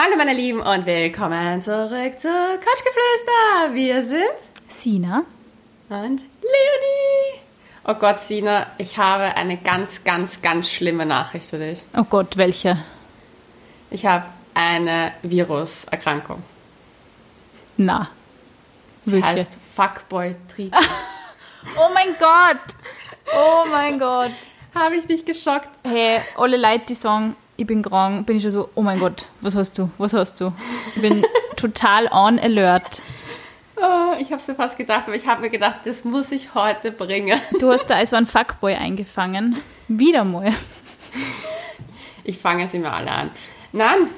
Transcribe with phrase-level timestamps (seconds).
[0.00, 3.74] Hallo meine Lieben und willkommen zurück zu Couchgeflüster.
[3.74, 4.30] Wir sind
[4.68, 5.24] Sina.
[5.88, 7.40] und Leonie.
[7.84, 11.82] Oh Gott, Sina, ich habe eine ganz, ganz, ganz schlimme Nachricht für dich.
[11.96, 12.78] Oh Gott, welche?
[13.90, 16.44] Ich habe eine Viruserkrankung.
[17.76, 18.08] Na.
[19.02, 19.26] Sie Welche?
[19.26, 20.72] heißt Fuckboy Trieb.
[21.76, 22.76] Oh mein Gott!
[23.34, 24.30] Oh mein Gott!
[24.76, 25.68] habe ich dich geschockt?
[25.82, 29.26] Hey, alle Leute, die sagen, ich bin krank, bin ich schon so, oh mein Gott,
[29.40, 29.90] was hast du?
[29.98, 30.52] Was hast du?
[30.94, 31.24] Ich bin
[31.56, 33.02] total on alert.
[33.76, 36.54] Oh, ich habe es mir fast gedacht, aber ich habe mir gedacht, das muss ich
[36.54, 37.38] heute bringen.
[37.60, 39.60] Du hast da als ein Fuckboy eingefangen.
[39.88, 40.54] Wieder mal.
[42.24, 43.30] Ich fange sie mir alle an.
[43.72, 44.08] Nein,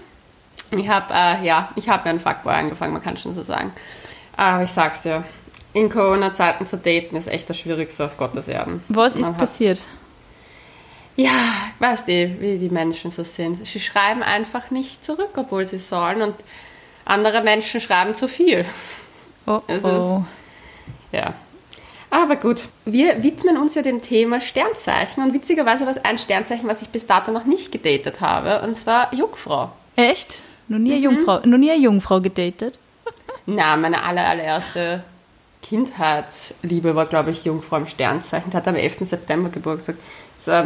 [0.70, 3.72] ich habe äh, ja, ich habe mir einen Fuckboy angefangen, man kann schon so sagen.
[4.36, 5.24] Aber ich sag's dir,
[5.72, 8.82] in Corona-Zeiten zu daten ist echt das Schwierigste auf Gottes Erden.
[8.88, 9.86] Was ist Man hat- passiert?
[11.20, 13.66] Ja, weißt du, wie die Menschen so sind.
[13.66, 16.34] Sie schreiben einfach nicht zurück, obwohl sie sollen und
[17.04, 18.64] andere Menschen schreiben zu viel.
[19.46, 20.22] Oh, oh.
[21.12, 21.34] Ja.
[22.08, 26.66] Aber gut, wir widmen uns ja dem Thema Sternzeichen und witzigerweise war es ein Sternzeichen,
[26.68, 29.70] was ich bis dato noch nicht gedatet habe, und zwar Jungfrau.
[29.96, 30.42] Echt?
[30.68, 31.02] Noch nie, Mhm.
[31.04, 32.80] Jungfrau, noch nie eine Jungfrau gedatet?
[33.46, 35.04] Na, meine aller, allererste
[35.62, 38.50] Kindheitsliebe war, glaube ich, Jungfrau im Sternzeichen.
[38.50, 38.96] Die hat am 11.
[39.00, 39.96] September Geburtstag.
[40.44, 40.64] Das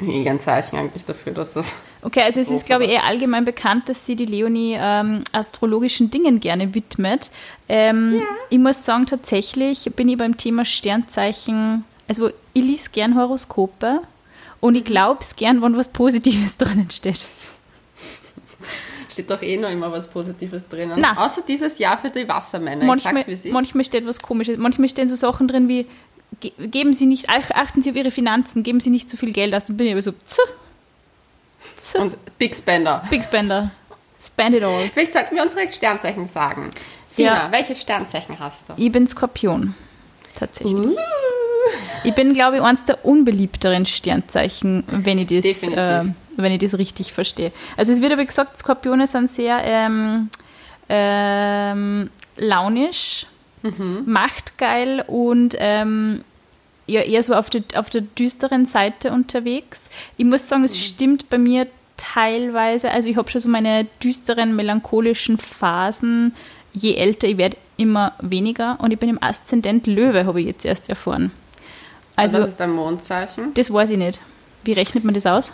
[0.00, 1.72] eh ein Zeichen eigentlich dafür, dass das.
[2.02, 6.10] Okay, also es ist, glaube ich, eher allgemein bekannt, dass sie die Leonie ähm, astrologischen
[6.10, 7.30] Dingen gerne widmet.
[7.68, 14.00] Ähm, Ich muss sagen, tatsächlich bin ich beim Thema Sternzeichen, also ich lese gern Horoskope
[14.60, 17.26] und ich glaube es gern, wenn was Positives drinnen steht.
[19.08, 20.98] Steht doch eh noch immer was Positives drinnen.
[21.00, 21.24] Na.
[21.24, 22.84] Außer dieses Jahr für die Wassermänner.
[22.84, 25.86] Manchmal, ich sag's, wie manchmal steht was Komisches, manchmal stehen so Sachen drin wie,
[26.58, 29.54] geben Sie nicht, ach- achten Sie auf Ihre Finanzen, geben Sie nicht zu viel Geld
[29.54, 29.64] aus.
[29.64, 30.38] Dann bin ich aber so, tz,
[31.76, 33.04] tz, Und Big Spender.
[33.10, 33.70] Big Spender,
[34.20, 34.88] spend it all.
[34.92, 36.70] Vielleicht sollten wir unsere Sternzeichen sagen.
[37.10, 37.48] Sina, Ja.
[37.52, 38.74] welche Sternzeichen hast du?
[38.76, 39.74] Ich bin Skorpion,
[40.34, 40.74] tatsächlich.
[40.74, 40.96] Uh.
[42.02, 46.04] Ich bin, glaube ich, eines der unbeliebteren Sternzeichen, wenn ich das, äh,
[46.36, 47.52] wenn ich das richtig verstehe.
[47.78, 50.28] Also es wird aber gesagt, Skorpione sind sehr ähm,
[50.88, 53.26] ähm, launisch,
[53.62, 54.02] Mhm.
[54.04, 56.22] machtgeil und ähm,
[56.86, 59.88] ja, eher so auf der, auf der düsteren Seite unterwegs.
[60.16, 60.66] Ich muss sagen, Mhm.
[60.66, 62.90] es stimmt bei mir teilweise.
[62.90, 66.34] Also ich habe schon so meine düsteren, melancholischen Phasen.
[66.72, 68.78] Je älter ich werde, immer weniger.
[68.80, 71.30] Und ich bin im Aszendent Löwe, habe ich jetzt erst erfahren.
[72.16, 73.54] Also, Also das ist dein Mondzeichen.
[73.54, 74.20] das weiß ich nicht.
[74.64, 75.52] Wie rechnet man das aus?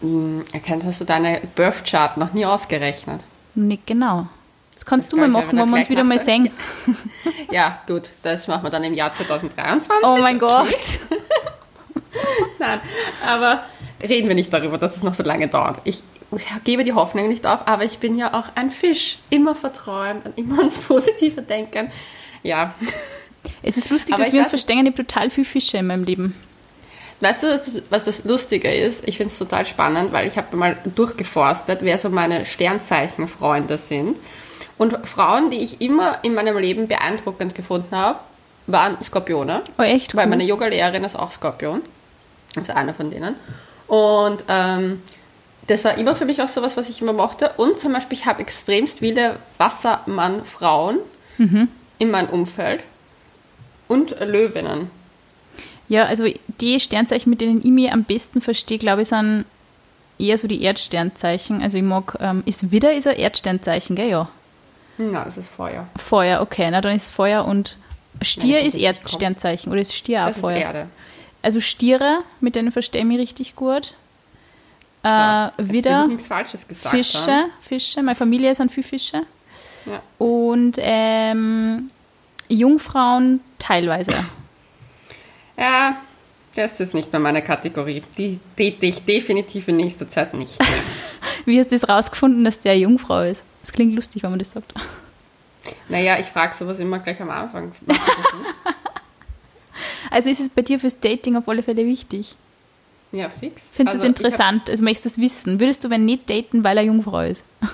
[0.00, 3.20] Hm, erkennt, hast du deine Birth Chart noch nie ausgerechnet?
[3.54, 4.26] Nicht genau.
[4.76, 6.50] Das kannst Das du mal machen, wenn wir uns wieder mal sehen.
[7.50, 9.90] Ja, gut, das machen wir dann im Jahr 2023.
[10.04, 10.64] Oh mein Okay.
[10.64, 10.98] Gott.
[12.58, 12.80] Nein,
[13.26, 13.62] aber
[14.06, 15.80] reden wir nicht darüber, dass es noch so lange dauert.
[15.84, 16.02] Ich
[16.64, 19.18] gebe die Hoffnung nicht auf, aber ich bin ja auch ein Fisch.
[19.30, 21.90] Immer vertrauen und immer ans Positive denken.
[22.42, 22.74] Ja.
[23.62, 24.80] Es ist lustig, Aber dass wir uns verstehen.
[24.86, 26.34] Ich habe total viel Fische in meinem Leben.
[27.20, 29.08] Weißt du, was das Lustige ist?
[29.08, 34.16] Ich finde es total spannend, weil ich habe mal durchgeforstet, wer so meine Sternzeichenfreunde sind.
[34.78, 38.18] Und Frauen, die ich immer in meinem Leben beeindruckend gefunden habe,
[38.66, 39.62] waren Skorpione.
[39.78, 40.14] Oh, echt?
[40.14, 40.30] Weil cool.
[40.30, 41.82] meine Yoga-Lehrerin ist auch Skorpion.
[42.54, 43.36] Das ist einer von denen.
[43.86, 45.00] Und ähm,
[45.68, 47.50] das war immer für mich auch sowas, was ich immer mochte.
[47.56, 50.98] Und zum Beispiel, ich habe extremst viele Wassermann-Frauen
[51.38, 51.68] Mhm.
[51.98, 52.80] in meinem Umfeld.
[53.88, 54.90] Und Löwinnen.
[55.88, 56.24] Ja, also
[56.60, 59.44] die Sternzeichen, mit denen ich mich am besten verstehe, glaube ich, sind
[60.18, 61.62] eher so die Erdsternzeichen.
[61.62, 64.08] Also ich mag, ähm, ist Widder ist ein Erdsternzeichen, gell?
[64.08, 64.28] Ja.
[64.98, 65.86] Na, das ist Feuer.
[65.96, 67.76] Feuer, okay, na dann ist Feuer und
[68.22, 70.56] Stier Nein, ist ist Erdsternzeichen oder ist Stier auch Das ist Feuer?
[70.56, 70.86] Erde.
[71.42, 73.94] Also Stiere, mit denen verstehe ich mich richtig gut.
[75.04, 75.50] So, Äh,
[76.66, 77.50] gesagt Fische, haben.
[77.60, 79.22] Fische, meine Familie sind viel Fische.
[79.84, 80.02] Ja.
[80.18, 81.90] Und ähm,
[82.48, 84.12] Jungfrauen teilweise.
[85.56, 85.96] ja,
[86.56, 88.02] das ist nicht mehr meine Kategorie.
[88.16, 90.68] Die date ich definitiv in nächster Zeit nicht mehr.
[91.44, 93.44] Wie hast du das rausgefunden, dass der Jungfrau ist?
[93.66, 94.72] Das klingt lustig, wenn man das sagt.
[95.88, 97.72] naja, ich frage sowas immer gleich am Anfang.
[100.10, 102.36] Also ist es bei dir fürs Dating auf alle Fälle wichtig?
[103.12, 103.62] Ja, fix.
[103.72, 104.70] Findest du Also, es interessant?
[104.70, 105.60] Also möchtest du es wissen?
[105.60, 107.44] Würdest du wenn nicht daten, weil er Jungfrau ist?
[107.60, 107.70] Hab,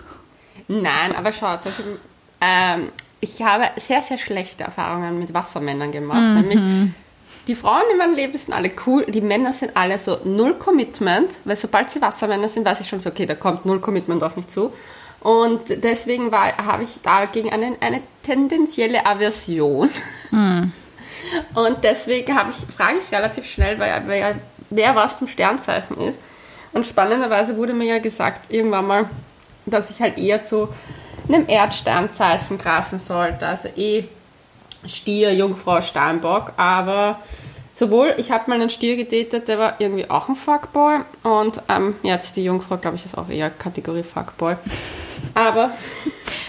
[0.69, 1.99] nein, aber schau, zum Beispiel,
[2.41, 2.89] ähm,
[3.21, 6.21] ich habe sehr, sehr schlechte Erfahrungen mit Wassermännern gemacht.
[6.43, 6.59] Nämlich,
[7.47, 11.31] die Frauen in meinem Leben sind alle cool, die Männer sind alle so null Commitment,
[11.44, 14.37] weil sobald sie Wassermänner sind, weiß ich schon so, okay, da kommt null Commitment auf
[14.37, 14.73] mich zu.
[15.23, 19.91] Und deswegen habe ich dagegen eine, eine tendenzielle Aversion.
[21.55, 24.35] Und deswegen ich, frage ich relativ schnell, weil, weil
[24.71, 26.19] wer was vom Sternzeichen ist.
[26.73, 29.11] Und spannenderweise wurde mir ja gesagt, irgendwann mal,
[29.67, 30.69] dass ich halt eher zu
[31.29, 33.47] einem Erdsternzeichen greifen sollte.
[33.47, 34.05] Also eh
[34.87, 36.53] Stier, Jungfrau, Steinbock.
[36.57, 37.21] Aber
[37.75, 41.01] sowohl, ich habe mal einen Stier gedatet, der war irgendwie auch ein Fuckboy.
[41.23, 44.57] Und ähm, jetzt die Jungfrau, glaube ich, ist auch eher Kategorie Fuckboy.
[45.35, 45.73] Aber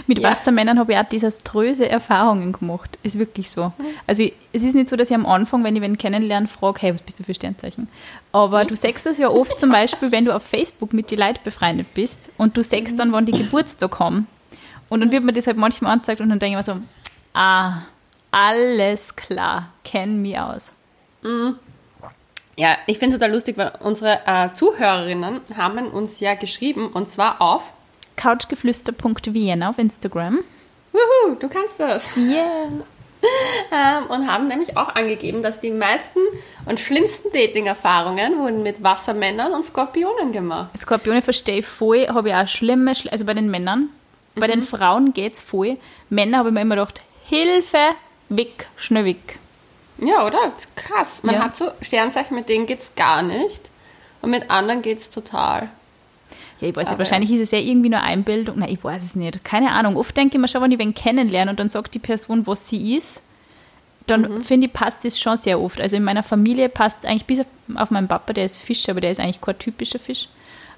[0.08, 0.30] mit ja.
[0.30, 2.98] Wassermännern habe ich auch desaströse Erfahrungen gemacht.
[3.04, 3.72] Ist wirklich so.
[4.08, 6.94] Also es ist nicht so, dass ich am Anfang, wenn ich wen kennenlerne, frage, hey,
[6.94, 7.88] was bist du für Sternzeichen?
[8.32, 11.40] Aber du sagst das ja oft zum Beispiel, wenn du auf Facebook mit den Leuten
[11.44, 14.28] befreundet bist und du sagst dann, wann die Geburtstag haben.
[14.90, 16.82] Und dann wird mir das halt manchmal angezeigt und dann denke ich mir so,
[17.34, 17.84] ah,
[18.32, 20.74] alles klar, kenn mich aus.
[21.22, 21.58] Mhm.
[22.56, 27.10] Ja, ich finde es total lustig, weil unsere äh, Zuhörerinnen haben uns ja geschrieben und
[27.10, 27.74] zwar auf
[28.16, 30.40] couchgeflüster.vienna auf Instagram.
[30.92, 32.16] Wuhu, du kannst das.
[32.16, 32.70] Yeah.
[33.72, 36.20] ähm, und haben nämlich auch angegeben, dass die meisten
[36.66, 40.78] und schlimmsten Dating-Erfahrungen wurden mit Wassermännern und Skorpionen gemacht.
[40.78, 43.90] Skorpione verstehe ich voll, habe ich auch schlimme, also bei den Männern.
[44.36, 44.52] Bei mhm.
[44.52, 45.78] den Frauen geht es voll.
[46.10, 47.78] Männer habe ich mir immer gedacht, Hilfe,
[48.30, 49.40] weg, schnell weg.
[50.00, 50.40] Ja, oder?
[50.54, 51.24] Das ist krass.
[51.24, 51.44] Man ja.
[51.44, 53.70] hat so Sternzeichen, mit denen geht es gar nicht.
[54.22, 55.70] Und mit anderen geht es total.
[56.64, 58.60] Ja, ich weiß nicht, wahrscheinlich ist es ja irgendwie nur Einbildung.
[58.60, 59.44] Nein, ich weiß es nicht.
[59.44, 59.98] Keine Ahnung.
[59.98, 62.70] Oft denke ich mir schon, wenn ich wen kennenlerne und dann sagt die Person, was
[62.70, 63.22] sie ist,
[64.08, 64.42] dann mhm.
[64.42, 65.82] finde ich, passt das schon sehr oft.
[65.82, 67.42] Also in meiner Familie passt es eigentlich bis
[67.76, 70.30] auf meinen Papa, der ist Fisch, aber der ist eigentlich kein typischer Fisch.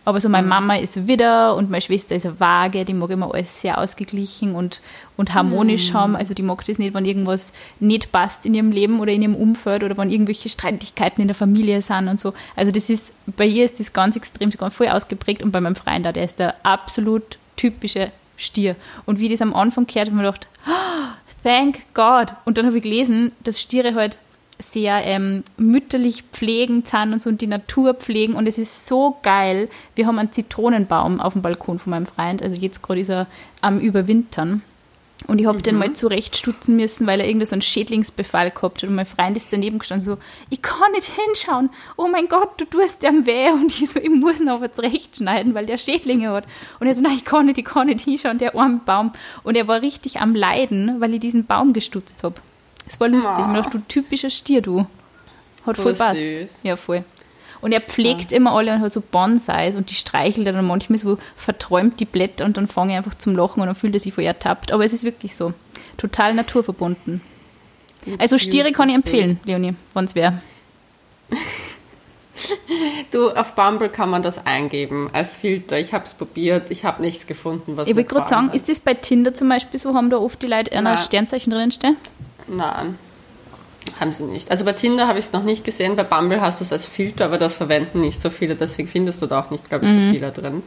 [0.06, 0.50] Aber so meine mhm.
[0.50, 4.54] Mama ist Widder und meine Schwester ist eine Waage, die mag immer alles sehr ausgeglichen
[4.54, 4.80] und,
[5.18, 5.98] und harmonisch mhm.
[5.98, 6.16] haben.
[6.16, 9.36] Also die mag das nicht, wenn irgendwas nicht passt in ihrem Leben oder in ihrem
[9.36, 12.34] Umfeld oder wenn irgendwelche Streitigkeiten in der Familie sind und so.
[12.56, 15.76] Also das ist, bei ihr ist das ganz extrem, ganz voll ausgeprägt und bei meinem
[15.76, 18.76] Freund da, der ist der absolut typische Stier.
[19.06, 22.36] Und wie ich das am Anfang gehört habe, habe ich mir gedacht, oh, thank God.
[22.46, 24.18] Und dann habe ich gelesen, dass Stiere halt
[24.60, 29.18] sehr ähm, mütterlich pflegen, Zahn und so und die Natur pflegen und es ist so
[29.22, 29.70] geil.
[29.96, 33.28] Wir haben einen Zitronenbaum auf dem Balkon von meinem Freund, also jetzt gerade ist er
[33.62, 34.62] am Überwintern.
[35.28, 35.64] Und ich habe mhm.
[35.64, 38.90] den mal zurechtstutzen müssen, weil er irgendwie so einen Schädlingsbefall gehabt hat.
[38.90, 40.18] Und mein Freund ist daneben gestanden so,
[40.50, 41.70] ich kann nicht hinschauen.
[41.98, 43.50] Oh mein Gott, du tust dem weh.
[43.50, 46.46] Und ich so, ich muss ihn aber zurechtschneiden, weil der Schädlinge hat.
[46.80, 49.14] Und er so, nein, ich kann nicht, ich kann nicht hinschauen, der arme Baum.
[49.44, 52.36] Und er war richtig am Leiden, weil ich diesen Baum gestutzt habe.
[52.88, 53.34] Es war lustig.
[53.40, 53.48] Oh.
[53.48, 54.88] Ich dachte, du typischer Stier, du.
[55.66, 56.20] Hat voll, voll passt.
[56.20, 56.64] Süß.
[56.64, 57.04] Ja, voll.
[57.62, 58.38] Und er pflegt ja.
[58.38, 62.46] immer alle und hat so Bonsais und die streichelt dann manchmal so verträumt die Blätter
[62.46, 64.72] und dann fange ich einfach zum Lachen und dann fühlt er sich voll ertappt.
[64.72, 65.54] Aber es ist wirklich so.
[65.98, 67.22] Total naturverbunden.
[68.20, 70.42] Also Stiere kann ich empfehlen, Leonie, wenn es wäre.
[73.12, 75.80] Du, auf Bumble kann man das eingeben als Filter.
[75.80, 78.82] Ich habe es probiert, ich habe nichts gefunden, was Ich wollte gerade sagen, ist das
[78.82, 79.94] bei Tinder zum Beispiel so?
[79.94, 81.96] Haben da oft die Leute ein Sternzeichen drin stehen?
[82.48, 82.98] Nein,
[84.00, 84.52] haben sie nicht.
[84.52, 86.86] Also bei Tinder habe ich es noch nicht gesehen, bei Bumble hast du es als
[86.86, 89.92] Filter, aber das verwenden nicht so viele, deswegen findest du da auch nicht, glaube ich,
[89.92, 90.08] mhm.
[90.08, 90.64] so viele drin.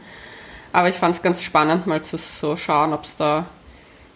[0.71, 3.45] Aber ich fand es ganz spannend, mal zu so schauen, ob es da,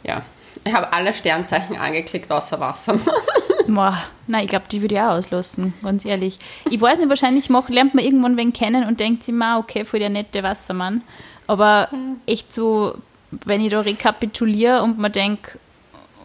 [0.03, 0.21] ja.
[0.65, 3.03] Ich habe alle Sternzeichen angeklickt, außer Wassermann.
[3.67, 6.37] Boah, nein, ich glaube, die würde ich auch auslassen, ganz ehrlich.
[6.69, 9.83] Ich weiß nicht, wahrscheinlich mach, lernt man irgendwann wen kennen und denkt sich mal, okay,
[9.83, 11.01] voll der nette Wassermann.
[11.47, 11.89] Aber
[12.25, 12.95] echt so,
[13.31, 15.57] wenn ich da rekapituliere und man denkt,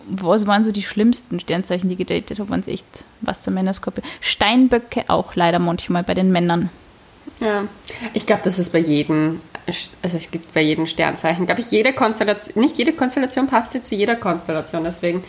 [0.08, 4.06] was waren so die schlimmsten Sternzeichen, die gedatet haben, waren es echt Wassermänner, Skorpion.
[4.20, 6.70] Steinböcke auch leider manchmal bei den Männern.
[7.40, 7.64] Ja,
[8.14, 9.40] ich glaube, das ist bei jedem,
[10.02, 13.82] also es gibt bei jedem Sternzeichen, glaube ich, jede Konstellation, nicht jede Konstellation passt ja
[13.82, 15.22] zu jeder Konstellation, deswegen,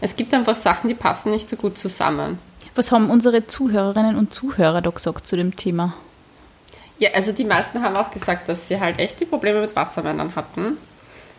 [0.00, 2.38] es gibt einfach Sachen, die passen nicht so gut zusammen.
[2.74, 5.94] Was haben unsere Zuhörerinnen und Zuhörer da gesagt zu dem Thema?
[6.98, 10.34] Ja, also die meisten haben auch gesagt, dass sie halt echt die Probleme mit Wassermännern
[10.36, 10.76] hatten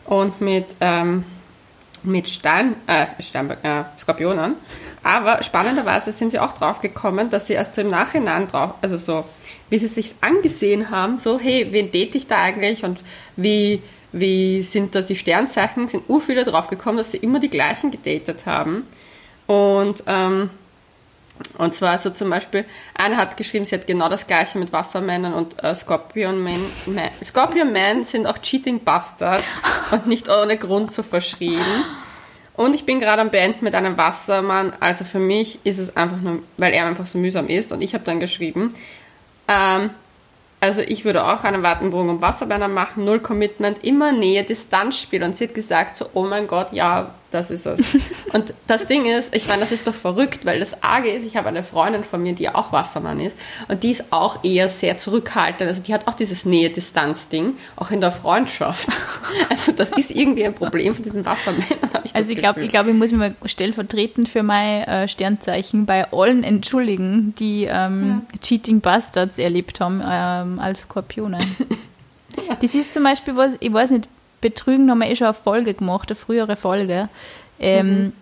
[0.05, 1.23] und mit ähm,
[2.05, 4.55] mit Stein, äh, Stein, äh, Skorpionen.
[5.03, 8.97] Aber spannenderweise sind sie auch drauf gekommen, dass sie erst so im Nachhinein drauf, also
[8.97, 9.25] so,
[9.69, 12.99] wie sie sich angesehen haben, so, hey, wen date ich da eigentlich und
[13.35, 13.81] wie,
[14.11, 17.91] wie sind da die Sternzeichen, sind ur viele drauf gekommen, dass sie immer die gleichen
[17.91, 18.83] gedatet haben.
[19.45, 20.49] Und, ähm,
[21.57, 25.33] und zwar so zum Beispiel, eine hat geschrieben, sie hat genau das gleiche mit Wassermännern
[25.33, 26.61] und äh, Scorpion Men.
[27.23, 29.43] Scorpion Men sind auch Cheating Bastards
[29.91, 31.61] und nicht ohne Grund so verschrien.
[32.55, 34.73] Und ich bin gerade am Beenden mit einem Wassermann.
[34.79, 37.71] Also für mich ist es einfach nur, weil er einfach so mühsam ist.
[37.71, 38.73] Und ich habe dann geschrieben,
[39.49, 39.89] ähm,
[40.61, 45.21] also ich würde auch einen Wartenbogen um Wasserbänder machen, null Commitment, immer Nähe, Distanzspiel.
[45.23, 47.79] Und sie hat gesagt so, oh mein Gott, ja, das ist es.
[48.33, 51.35] Und das Ding ist, ich meine, das ist doch verrückt, weil das Arge ist, ich
[51.35, 53.35] habe eine Freundin von mir, die auch Wassermann ist
[53.67, 55.69] und die ist auch eher sehr zurückhaltend.
[55.69, 58.89] Also die hat auch dieses Nähe-Distanz-Ding, auch in der Freundschaft.
[59.49, 62.69] Also das ist irgendwie ein Problem von diesen Wassermännern, habe ich Also ich glaube, ich,
[62.69, 68.21] glaub, ich muss mich mal stellvertretend für mein äh, Sternzeichen bei allen entschuldigen, die ähm,
[68.31, 68.39] ja.
[68.39, 71.39] Cheating Bastards erlebt haben ähm, als Skorpione.
[72.59, 74.09] Das ist zum Beispiel was, ich weiß nicht,
[74.45, 77.09] Betrügen haben wir eh schon eine Folge gemacht, eine frühere Folge.
[77.59, 78.13] Ähm, mhm.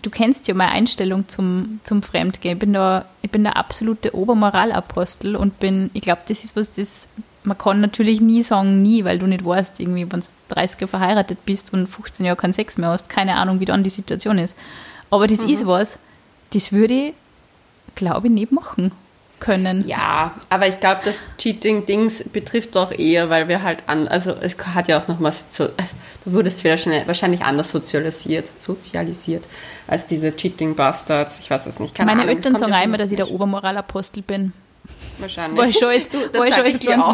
[0.00, 2.54] Du kennst ja meine Einstellung zum, zum Fremdgehen.
[2.54, 6.70] Ich bin, da, ich bin der absolute Obermoralapostel und bin, ich glaube, das ist was,
[6.70, 7.08] das
[7.44, 10.88] man kann natürlich nie sagen, nie, weil du nicht weißt, irgendwie, wenn du 30 Jahre
[10.88, 14.38] verheiratet bist und 15 Jahre keinen Sex mehr hast, keine Ahnung, wie dann die Situation
[14.38, 14.56] ist.
[15.10, 15.48] Aber das mhm.
[15.50, 15.98] ist was,
[16.54, 17.14] das würde ich,
[17.94, 18.92] glaube ich, nicht machen
[19.40, 19.86] können.
[19.86, 24.56] Ja, aber ich glaube, das Cheating-Dings betrifft doch eher, weil wir halt an, also es
[24.74, 29.44] hat ja auch noch was zu, also du wurdest wahrscheinlich anders sozialisiert, sozialisiert
[29.86, 31.94] als diese Cheating-Bastards, ich weiß es nicht.
[31.94, 34.52] Keine Meine Ahnung, Eltern sagen einmal, dass ich der Obermoralapostel bin.
[35.18, 35.70] Wahrscheinlich.
[35.70, 36.64] Ich schon als, du, war ich schon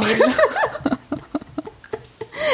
[0.01, 0.27] Mädel.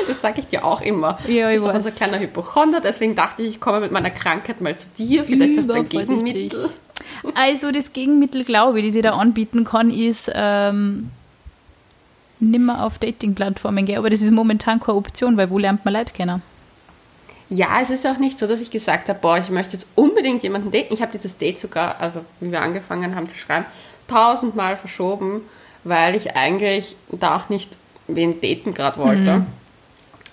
[0.07, 1.19] Das sage ich dir auch immer.
[1.27, 4.61] Ja, ich du bist unser kleiner Hypochonder, deswegen dachte ich, ich komme mit meiner Krankheit
[4.61, 6.71] mal zu dir, vielleicht hast du ein Gegenmittel.
[7.35, 11.11] Also das Gegenmittel, glaube ich, das ich da anbieten kann, ist ähm,
[12.39, 13.99] nimmer auf Dating-Plattformen gehen.
[13.99, 16.43] Aber das ist momentan keine Option, weil wo lernt man Leute kennen?
[17.49, 20.43] Ja, es ist auch nicht so, dass ich gesagt habe, boah, ich möchte jetzt unbedingt
[20.43, 20.95] jemanden daten.
[20.95, 23.67] Ich habe dieses Date sogar, also wie wir angefangen haben zu schreiben,
[24.07, 25.43] tausendmal verschoben,
[25.83, 29.39] weil ich eigentlich da auch nicht wen daten gerade wollte.
[29.39, 29.47] Mhm.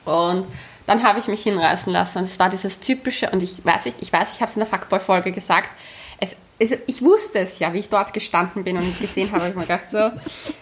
[0.06, 0.46] Und
[0.86, 3.96] dann habe ich mich hinreißen lassen und es war dieses typische, und ich weiß, ich,
[4.00, 5.78] ich weiß, ich habe es in der Fuckboy-Folge gesagt, es,
[6.60, 9.62] also ich wusste es ja, wie ich dort gestanden bin und gesehen habe, ich mir
[9.62, 10.12] gedacht so,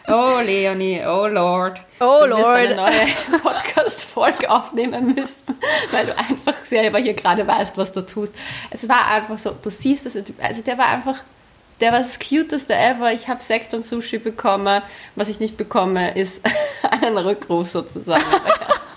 [0.07, 2.45] oh Leonie, oh Lord, oh du Lord.
[2.45, 5.57] eine neue Podcast-Folge aufnehmen müssen,
[5.91, 8.33] weil du einfach selber hier gerade weißt, was du tust.
[8.71, 11.19] Es war einfach so, du siehst es, also der war einfach,
[11.79, 13.11] der war das cuteste ever.
[13.13, 14.81] Ich habe Sekt und Sushi bekommen.
[15.15, 16.41] Was ich nicht bekomme, ist
[17.01, 18.23] einen Rückruf sozusagen.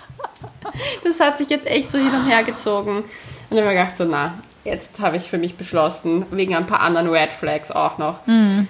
[1.03, 3.03] das hat sich jetzt echt so hin und her gezogen.
[3.49, 6.67] Und dann habe ich gedacht, so, na, jetzt habe ich für mich beschlossen, wegen ein
[6.67, 8.67] paar anderen Red Flags auch noch, mhm.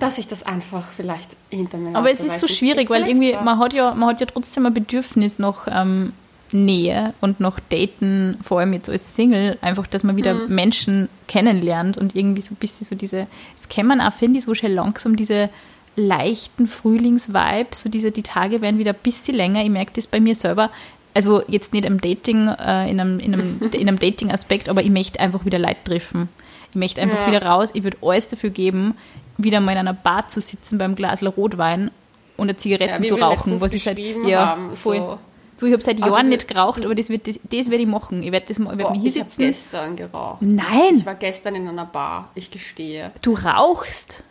[0.00, 1.96] dass ich das einfach vielleicht hinter mir.
[1.96, 4.74] Aber es ist so schwierig, weil irgendwie, man hat, ja, man hat ja trotzdem ein
[4.74, 6.12] Bedürfnis nach ähm,
[6.52, 10.54] Nähe und nach Daten, vor allem jetzt als Single, einfach, dass man wieder mhm.
[10.54, 14.44] Menschen kennenlernt und irgendwie so ein bisschen so diese, das kennt man auch, finde ich,
[14.44, 15.50] so schon langsam diese
[15.96, 19.64] leichten Frühlingsvibes, so diese, die Tage werden wieder ein bisschen länger.
[19.64, 20.70] Ich merke das bei mir selber
[21.16, 24.90] also jetzt nicht im Dating, äh, in einem, in einem, in einem Dating-Aspekt, aber ich
[24.90, 26.28] möchte einfach wieder Leid treffen.
[26.70, 27.26] Ich möchte einfach ja.
[27.28, 27.70] wieder raus.
[27.72, 28.94] Ich würde alles dafür geben,
[29.38, 31.90] wieder mal in einer Bar zu sitzen beim Glas Rotwein
[32.36, 34.98] und eine Zigarette ja, zu rauchen, was ich seit ja, haben, voll.
[34.98, 35.18] So.
[35.58, 37.88] Du, ich habe seit Jahren also, nicht geraucht, aber das, wird, das, das werde ich
[37.88, 38.22] machen.
[38.22, 39.40] Ich werde das ich werd mich hier sitzen.
[39.40, 40.42] Ich habe gestern geraucht.
[40.42, 40.98] Nein.
[40.98, 43.10] Ich war gestern in einer Bar, ich gestehe.
[43.22, 44.22] Du rauchst?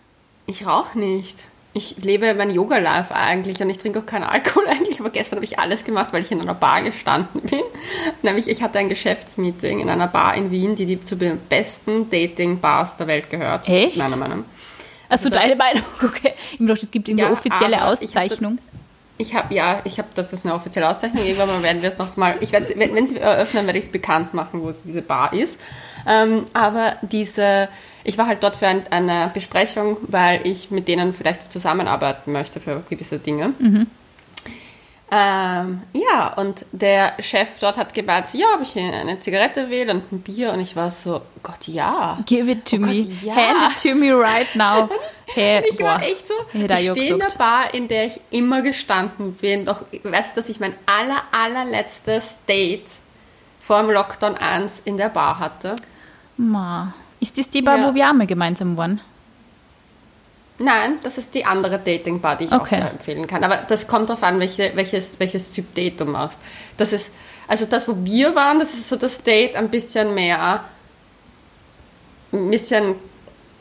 [0.46, 1.39] Ich rauche nicht
[1.75, 5.46] ich lebe mein Yoga-Life eigentlich und ich trinke auch keinen Alkohol eigentlich, aber gestern habe
[5.46, 7.60] ich alles gemacht, weil ich in einer Bar gestanden bin.
[8.24, 12.10] Nämlich, ich hatte ein Geschäftsmeeting in einer Bar in Wien, die, die zu den besten
[12.10, 13.67] Dating-Bars der Welt gehört.
[13.67, 13.98] Echt?
[13.98, 14.46] Meiner Meinung
[15.10, 16.34] Also deine Meinung, okay.
[16.53, 18.58] Ich dachte, es gibt eine ja, offizielle Auszeichnung.
[19.17, 21.25] Ich habe, ja, ich habe, das ist eine offizielle Auszeichnung.
[21.25, 23.91] Irgendwann mal werden wir es nochmal, ich werde, wenn, wenn sie eröffnen, werde ich es
[23.91, 25.60] bekannt machen, wo es diese Bar ist.
[26.08, 27.67] Ähm, aber diese,
[28.05, 32.59] ich war halt dort für ein, eine Besprechung, weil ich mit denen vielleicht zusammenarbeiten möchte
[32.59, 33.53] für gewisse Dinge.
[33.59, 33.88] Mhm.
[35.12, 40.12] Ähm, ja, und der Chef dort hat gemeint, ja, ob ich eine Zigarette will und
[40.12, 42.17] ein Bier und ich war so, Gott, ja.
[42.25, 43.03] Give it to oh me.
[43.03, 43.35] Gott, ja.
[43.35, 44.89] Hand it to me right now.
[45.27, 45.85] Hey, ich boah.
[45.85, 49.65] war echt so, ich stehe in der Bar, in der ich immer gestanden bin.
[49.65, 52.85] Doch, weißt du, dass ich mein aller, allerletztes Date
[53.59, 55.75] vor dem Lockdown 1 in der Bar hatte?
[56.38, 56.93] Ma.
[57.25, 57.89] Ist das die Bar, ja.
[57.89, 59.01] wo wir einmal gemeinsam waren?
[60.60, 62.84] Nein, das ist die andere Dating-Bar, die ich okay.
[62.84, 63.44] auch empfehlen kann.
[63.44, 66.39] Aber das kommt darauf an, welche, welches, welches Typ Date du machst.
[66.77, 67.10] Das ist,
[67.48, 70.65] also das, wo wir waren, das ist so das Date ein bisschen mehr,
[72.32, 72.94] ein bisschen,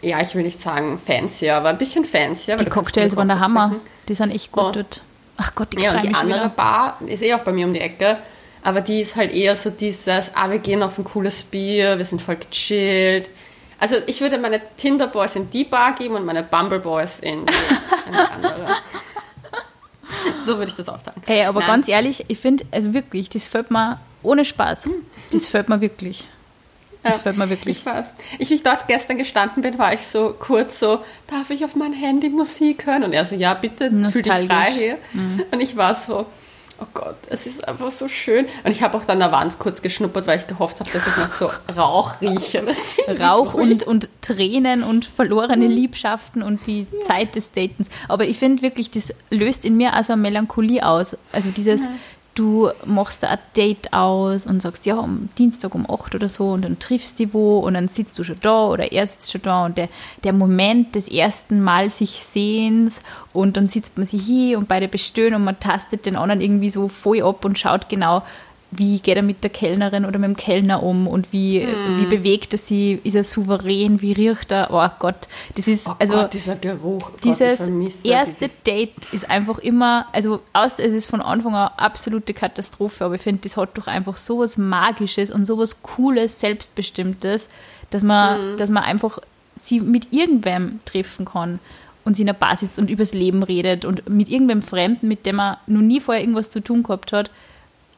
[0.02, 2.54] ja, ich will nicht sagen fancy, aber ein bisschen fancy.
[2.56, 3.76] Die Cocktails waren der Hammer.
[4.08, 5.00] Die sind echt gut oh.
[5.38, 6.48] Ach Gott, ich Ja, und die andere wieder.
[6.50, 8.18] Bar ist eh auch bei mir um die Ecke.
[8.62, 12.04] Aber die ist halt eher so dieses, ah, wir gehen auf ein cooles Bier, wir
[12.04, 13.30] sind voll gechillt
[13.84, 17.44] also ich würde meine Tinder Boys in die Bar geben und meine Bumble Boys in
[18.06, 18.76] eine andere.
[20.46, 21.20] so würde ich das aufteilen.
[21.26, 21.68] Hey, aber Nein.
[21.68, 24.88] ganz ehrlich, ich finde, also wirklich, das fällt mir ohne Spaß.
[25.32, 26.24] Das fällt mir wirklich.
[27.02, 27.76] Das ja, fällt mir wirklich.
[27.80, 28.14] Ich weiß.
[28.38, 31.74] Ich, wie ich dort gestern gestanden bin, war ich so kurz so, darf ich auf
[31.74, 33.04] mein Handy Musik hören?
[33.04, 34.98] Und er so, ja, bitte, fühl dich frei hier.
[35.12, 35.44] Mhm.
[35.50, 36.24] Und ich war so,
[36.80, 38.46] Oh Gott, es ist einfach so schön.
[38.64, 41.06] Und ich habe auch dann an der Wand kurz geschnuppert, weil ich gehofft habe, dass
[41.06, 42.64] ich noch so Rauch rieche.
[43.20, 47.00] Rauch und, und Tränen und verlorene Liebschaften und die ja.
[47.06, 47.90] Zeit des Datens.
[48.08, 51.16] Aber ich finde wirklich, das löst in mir also eine Melancholie aus.
[51.32, 51.90] Also dieses, ja
[52.34, 56.50] du machst da ein Date aus und sagst, ja, am Dienstag um 8 oder so
[56.52, 59.42] und dann triffst du wo und dann sitzt du schon da oder er sitzt schon
[59.42, 59.88] da und der,
[60.24, 63.00] der Moment des ersten Mal sich sehens
[63.32, 66.70] und dann sitzt man sich hier und beide bestehen und man tastet den anderen irgendwie
[66.70, 68.22] so voll ab und schaut genau,
[68.78, 71.98] wie geht er mit der Kellnerin oder mit dem Kellner um und wie, mm.
[71.98, 75.94] wie bewegt er sie, ist er souverän, wie riecht er, oh Gott, das ist, oh
[75.98, 80.92] also, Gott, dieser Geruch, dieses Gott, erste dieses Date ist einfach immer, also, aus, es
[80.92, 84.56] ist von Anfang an absolute Katastrophe, aber ich finde, das hat doch einfach so was
[84.56, 87.48] Magisches und so was Cooles, Selbstbestimmtes,
[87.90, 88.56] dass man, mm.
[88.56, 89.18] dass man einfach
[89.54, 91.60] sie mit irgendwem treffen kann
[92.04, 95.26] und sie in der Bar sitzt und übers Leben redet und mit irgendwem Fremden, mit
[95.26, 97.30] dem man noch nie vorher irgendwas zu tun gehabt hat,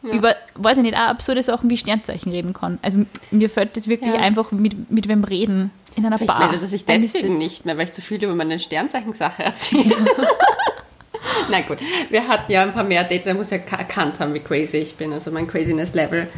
[0.07, 0.15] ja.
[0.15, 2.79] über, weiß ich nicht, auch absurde Sachen wie Sternzeichen reden kann.
[2.83, 4.21] Also mir fällt das wirklich ja.
[4.21, 6.55] einfach mit, mit wem reden in einer Vielleicht Bar.
[6.55, 9.97] Ich das ich deswegen nicht mehr, weil ich zu viel über meine Sternzeichen-Sache erzähle.
[11.51, 11.79] Na gut,
[12.11, 14.95] wir hatten ja ein paar mehr Dates, er muss ja erkannt haben, wie crazy ich
[14.95, 15.13] bin.
[15.13, 16.29] Also mein Craziness-Level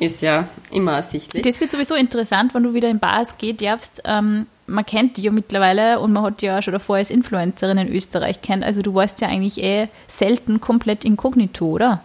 [0.00, 1.42] ist ja immer ersichtlich.
[1.42, 4.02] Das wird sowieso interessant, wenn du wieder in Bars gehst, darfst.
[4.04, 7.78] Ähm, man kennt die ja mittlerweile und man hat die ja schon davor als Influencerin
[7.78, 8.64] in Österreich kennt.
[8.64, 12.02] Also du warst ja eigentlich eh selten komplett inkognito, oder?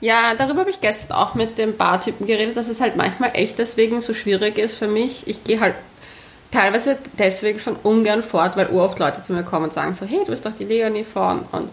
[0.00, 3.58] Ja, darüber habe ich gestern auch mit dem Bartypen geredet, dass es halt manchmal echt
[3.58, 5.26] deswegen so schwierig ist für mich.
[5.26, 5.74] Ich gehe halt
[6.50, 10.20] teilweise deswegen schon ungern fort, weil oft Leute zu mir kommen und sagen so, hey,
[10.24, 11.40] du bist doch die Leonie von.
[11.52, 11.70] Und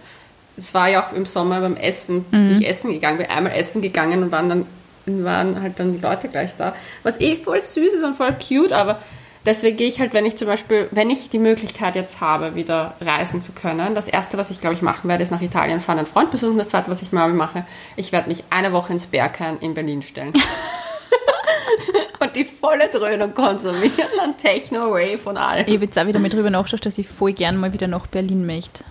[0.58, 2.58] es war ja auch im Sommer beim Essen, mhm.
[2.60, 4.66] ich essen gegangen, bin einmal essen gegangen und waren dann
[5.06, 6.76] waren halt dann die Leute gleich da.
[7.04, 9.00] Was eh voll süß ist und voll cute, aber
[9.46, 12.96] deswegen gehe ich halt, wenn ich zum Beispiel, wenn ich die Möglichkeit jetzt habe, wieder
[13.02, 15.98] reisen zu können, das erste, was ich glaube ich machen werde, ist nach Italien fahren,
[15.98, 16.58] einen Freund besuchen.
[16.58, 20.02] Das zweite, was ich mal mache, ich werde mich eine Woche ins Berghain in Berlin
[20.02, 20.34] stellen.
[22.20, 25.66] und die volle Dröhnung konsumieren an Techno, Wave und allem.
[25.68, 28.08] Ich habe jetzt auch wieder mit drüber nachgedacht, dass ich voll gern mal wieder nach
[28.08, 28.84] Berlin möchte.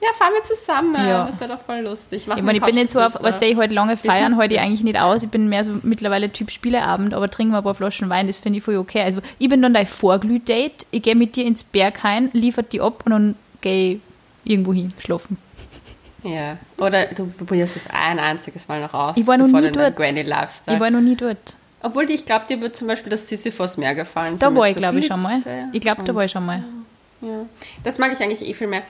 [0.00, 0.94] Ja, fahren wir zusammen.
[0.94, 1.26] Ja.
[1.26, 2.26] Das wäre doch voll lustig.
[2.26, 4.54] Ich, ich meine, ich bin nicht so auf, was der ich heute lange feiern, heute
[4.54, 5.24] ich eigentlich nicht aus.
[5.24, 8.38] Ich bin mehr so mittlerweile Typ Spieleabend, aber trinken wir ein paar Flaschen Wein, das
[8.38, 9.02] finde ich voll okay.
[9.02, 13.02] Also ich bin dann dein Vorglüh-Date, ich gehe mit dir ins Berghain, liefert die ab
[13.06, 14.00] und dann gehe ich
[14.50, 15.36] irgendwo hin schlafen.
[16.22, 19.96] Ja, oder du probierst es ein einziges Mal noch aus, ich war noch nie dort.
[19.96, 20.76] Granny Lifestyle.
[20.76, 21.56] Ich war noch nie dort.
[21.80, 24.36] Obwohl, ich glaube, dir wird zum Beispiel das Sisyphos mehr gefallen.
[24.38, 25.40] Da so war ich, so glaube ich, schon mal.
[25.72, 26.64] Ich glaube, da war ich schon mal.
[27.20, 27.46] Ja,
[27.84, 28.82] das mag ich eigentlich eh viel mehr.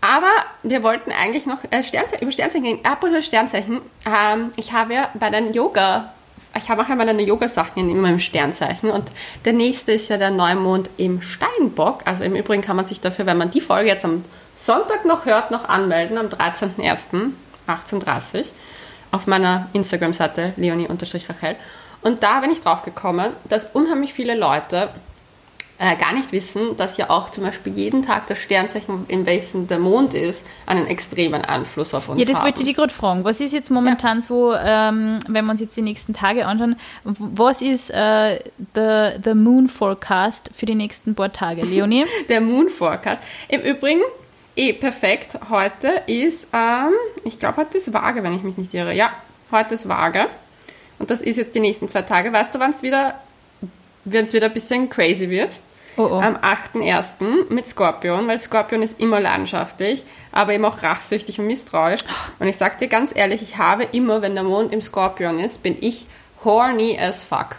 [0.00, 0.30] Aber
[0.62, 2.80] wir wollten eigentlich noch äh, Sternzeichen, über Sternzeichen gehen.
[2.84, 3.80] Apropos Sternzeichen.
[4.06, 6.12] Ähm, ich habe ja bei den Yoga,
[6.56, 9.08] ich habe auch einmal eine Yoga-Sachen in meinem Sternzeichen und
[9.44, 12.02] der nächste ist ja der Neumond im Steinbock.
[12.04, 14.24] Also im Übrigen kann man sich dafür, wenn man die Folge jetzt am
[14.56, 18.46] Sonntag noch hört, noch anmelden, am 13.01.18.30
[19.10, 21.56] auf meiner Instagram-Seite leonie-rachel.
[22.02, 24.90] Und da bin ich drauf gekommen, dass unheimlich viele Leute
[25.80, 29.68] äh, gar nicht wissen, dass ja auch zum Beispiel jeden Tag das Sternzeichen, in welchem
[29.68, 32.18] der Mond ist, einen extremen Einfluss auf uns hat.
[32.18, 32.46] Ja, das haben.
[32.46, 33.22] wollte ich dich gerade fragen.
[33.22, 34.20] Was ist jetzt momentan ja.
[34.22, 38.40] so, ähm, wenn wir uns jetzt die nächsten Tage anschauen, was ist äh,
[38.74, 42.06] the, the Moon Forecast für die nächsten paar Tage, Leonie?
[42.28, 43.22] der Moon Forecast.
[43.46, 44.00] Im Übrigen,
[44.56, 48.92] eh perfekt, heute ist, ähm, ich glaube, heute ist Waage, wenn ich mich nicht irre.
[48.94, 49.12] Ja,
[49.52, 50.26] heute ist Waage.
[50.98, 52.32] Und das ist jetzt die nächsten zwei Tage.
[52.32, 53.14] Weißt du, wann es wieder,
[54.04, 55.60] wenn es wieder ein bisschen crazy wird?
[55.98, 56.20] Oh oh.
[56.20, 57.50] am 8.1.
[57.52, 62.00] mit Skorpion, weil Skorpion ist immer leidenschaftlich, aber eben auch rachsüchtig und misstrauisch.
[62.38, 65.62] Und ich sag dir ganz ehrlich, ich habe immer, wenn der Mond im Skorpion ist,
[65.62, 66.06] bin ich
[66.44, 67.56] horny as fuck.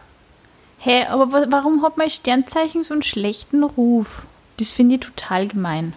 [0.79, 4.25] Hä, hey, aber warum hat mein Sternzeichen so einen schlechten Ruf?
[4.57, 5.93] Das finde ich total gemein.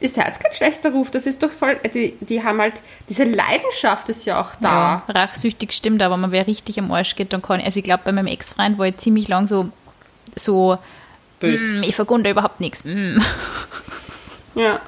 [0.00, 2.74] Ist ja jetzt kein schlechter Ruf, das ist doch voll, die, die haben halt,
[3.08, 5.02] diese Leidenschaft ist ja auch da.
[5.08, 8.02] Ja, rachsüchtig stimmt, aber man wer richtig am Arsch geht, dann kann, also ich glaube,
[8.04, 9.70] bei meinem Ex-Freund war ich ziemlich lang so,
[10.36, 10.78] so
[11.40, 11.64] Böse.
[11.64, 12.84] Mm, ich vergunde überhaupt nichts.
[12.84, 13.18] Mm.
[14.54, 14.80] Ja.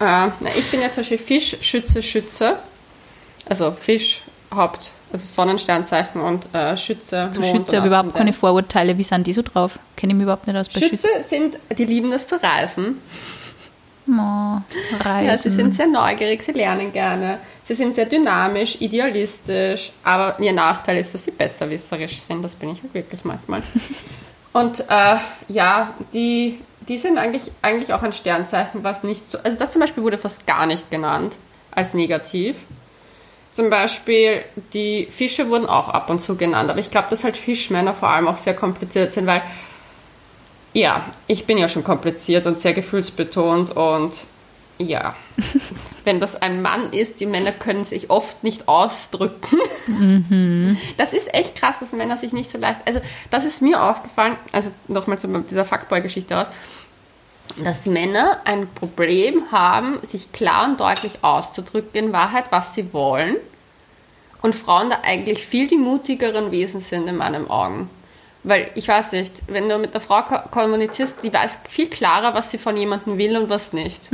[0.00, 2.58] Äh, ich bin ja zum Beispiel Fisch, Schütze, Schütze.
[3.48, 4.22] Also Fisch,
[4.54, 7.28] Haupt, also Sonnensternzeichen und äh, Schütze.
[7.32, 8.96] Zu Mond Schütze habe überhaupt keine Vorurteile.
[8.98, 9.78] Wie sind die so drauf?
[9.96, 11.08] Kenne ich mich überhaupt nicht aus bei Schütze.
[11.08, 12.98] Schütze sind, die lieben das zu reisen.
[14.08, 14.58] Oh,
[14.98, 15.26] reisen.
[15.26, 17.38] Ja, sie sind sehr neugierig, sie lernen gerne.
[17.64, 22.42] Sie sind sehr dynamisch, idealistisch, aber ihr Nachteil ist, dass sie besserwisserisch sind.
[22.42, 23.62] Das bin ich auch wirklich manchmal.
[24.52, 25.16] Und äh,
[25.48, 29.38] ja, die, die sind eigentlich, eigentlich auch ein Sternzeichen, was nicht so.
[29.38, 31.36] Also das zum Beispiel wurde fast gar nicht genannt
[31.70, 32.56] als negativ.
[33.52, 37.36] Zum Beispiel die Fische wurden auch ab und zu genannt, aber ich glaube, dass halt
[37.36, 39.42] Fischmänner vor allem auch sehr kompliziert sind, weil
[40.72, 44.24] ja, ich bin ja schon kompliziert und sehr gefühlsbetont und
[44.82, 45.14] ja,
[46.04, 49.58] wenn das ein Mann ist, die Männer können sich oft nicht ausdrücken.
[49.86, 50.76] Mhm.
[50.96, 52.80] Das ist echt krass, dass Männer sich nicht so leicht.
[52.86, 56.46] Also, das ist mir aufgefallen, also nochmal zu dieser Fuckboy-Geschichte aus,
[57.64, 63.36] dass Männer ein Problem haben, sich klar und deutlich auszudrücken, in Wahrheit, was sie wollen.
[64.40, 67.88] Und Frauen da eigentlich viel die mutigeren Wesen sind in meinen Augen.
[68.44, 72.34] Weil ich weiß nicht, wenn du mit einer Frau ko- kommunizierst, die weiß viel klarer,
[72.34, 74.10] was sie von jemandem will und was nicht.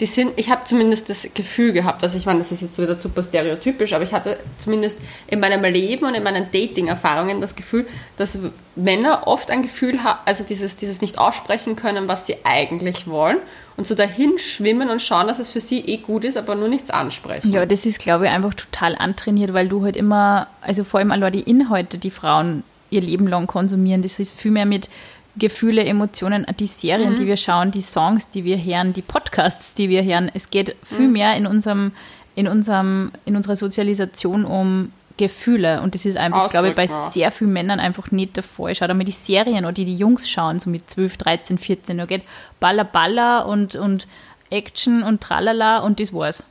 [0.00, 2.98] Die sind, ich habe zumindest das Gefühl gehabt, also ich meine, das ist jetzt wieder
[2.98, 7.86] super stereotypisch, aber ich hatte zumindest in meinem Leben und in meinen Dating-Erfahrungen das Gefühl,
[8.16, 8.38] dass
[8.76, 13.38] Männer oft ein Gefühl haben, also dieses, dieses nicht aussprechen können, was sie eigentlich wollen
[13.76, 16.68] und so dahin schwimmen und schauen, dass es für sie eh gut ist, aber nur
[16.68, 17.52] nichts ansprechen.
[17.52, 21.12] Ja, das ist, glaube ich, einfach total antrainiert, weil du halt immer, also vor allem
[21.12, 24.88] allein die Inhalte, die Frauen ihr Leben lang konsumieren, das ist viel mehr mit
[25.36, 29.88] Gefühle, Emotionen, die Serien, die wir schauen, die Songs, die wir hören, die Podcasts, die
[29.88, 30.30] wir hören.
[30.34, 31.92] Es geht viel mehr in unserem,
[32.34, 37.10] in unserem, in unserer Sozialisation um Gefühle und das ist einfach, glaube ich, bei ja.
[37.10, 38.74] sehr vielen Männern einfach nicht der Fall.
[38.74, 41.98] Schau dir mal die Serien oder die die Jungs schauen, so mit 12, 13, 14,
[41.98, 42.22] da geht
[42.58, 44.08] Baller Baller und, und
[44.48, 46.42] Action und Tralala und das war's.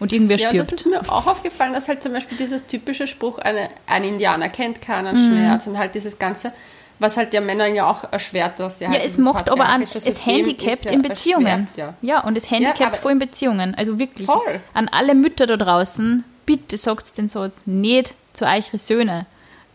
[0.00, 0.72] Und irgendwer Ja, stirbt.
[0.72, 4.48] das ist mir auch aufgefallen, dass halt zum Beispiel dieses typische Spruch, eine, ein Indianer
[4.48, 5.30] kennt keinen Mhm.
[5.30, 6.52] Schmerz und halt dieses Ganze,
[7.00, 9.80] was halt der Männer ja auch erschwert, dass sie Ja, halt es macht aber an,
[9.82, 11.66] patriarchische es handicapt ja in Beziehungen.
[11.76, 11.94] Ja.
[12.02, 13.74] Ja, und es handicapt aber- voll in Beziehungen.
[13.74, 14.26] Also wirklich.
[14.26, 14.60] Voll.
[14.74, 19.26] An alle Mütter da draußen, bitte sagt den Satz nicht zu eure Söhne.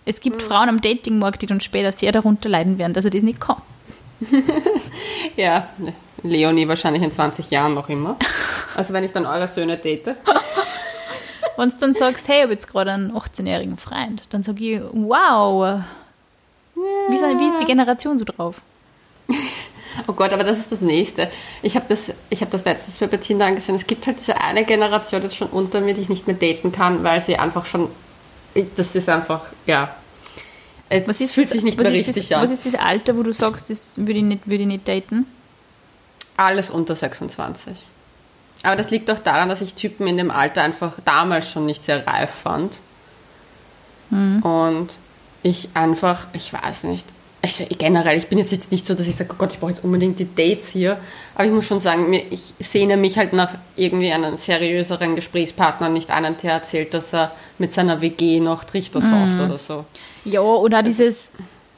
[0.05, 0.47] Es gibt Hm.
[0.47, 3.57] Frauen am Datingmarkt, die dann später sehr darunter leiden werden, dass er das nicht kann.
[5.35, 5.67] ja,
[6.23, 8.15] Leonie wahrscheinlich in 20 Jahren noch immer.
[8.75, 10.15] Also wenn ich dann eure Söhne date.
[11.57, 14.81] Wenn du dann sagst, hey, ich habe jetzt gerade einen 18-jährigen Freund, dann sage ich,
[14.91, 15.79] wow,
[16.75, 18.61] wie, sind, wie ist die Generation so drauf?
[20.07, 21.31] Oh Gott, aber das ist das Nächste.
[21.61, 23.75] Ich habe das, ich hab das letztes Mal bei Tinder angesehen.
[23.75, 26.73] Es gibt halt diese eine Generation jetzt schon unter mir, die ich nicht mehr daten
[26.73, 27.87] kann, weil sie einfach schon.
[28.75, 29.95] Das ist einfach, ja.
[30.89, 32.43] Es Was ist fühlt das, sich nicht mehr ist richtig das, an.
[32.43, 35.25] Was ist das Alter, wo du sagst, das würde ich nicht, würde ich nicht daten?
[36.35, 37.85] Alles unter 26.
[38.63, 41.85] Aber das liegt auch daran, dass ich Typen in dem Alter einfach damals schon nicht
[41.85, 42.79] sehr reif fand.
[44.11, 44.89] Und
[45.45, 47.05] ich einfach, ich weiß nicht,
[47.43, 49.83] ich, generell, ich bin jetzt, nicht so, dass ich sage, oh Gott, ich brauche jetzt
[49.83, 50.97] unbedingt die Dates hier.
[51.35, 56.09] Aber ich muss schon sagen, ich sehne mich halt nach irgendwie einem seriöseren Gesprächspartner, nicht
[56.09, 59.85] einen, der erzählt, dass er mit seiner WG noch Trichter sauft oder so.
[60.23, 61.29] Ja, oder dieses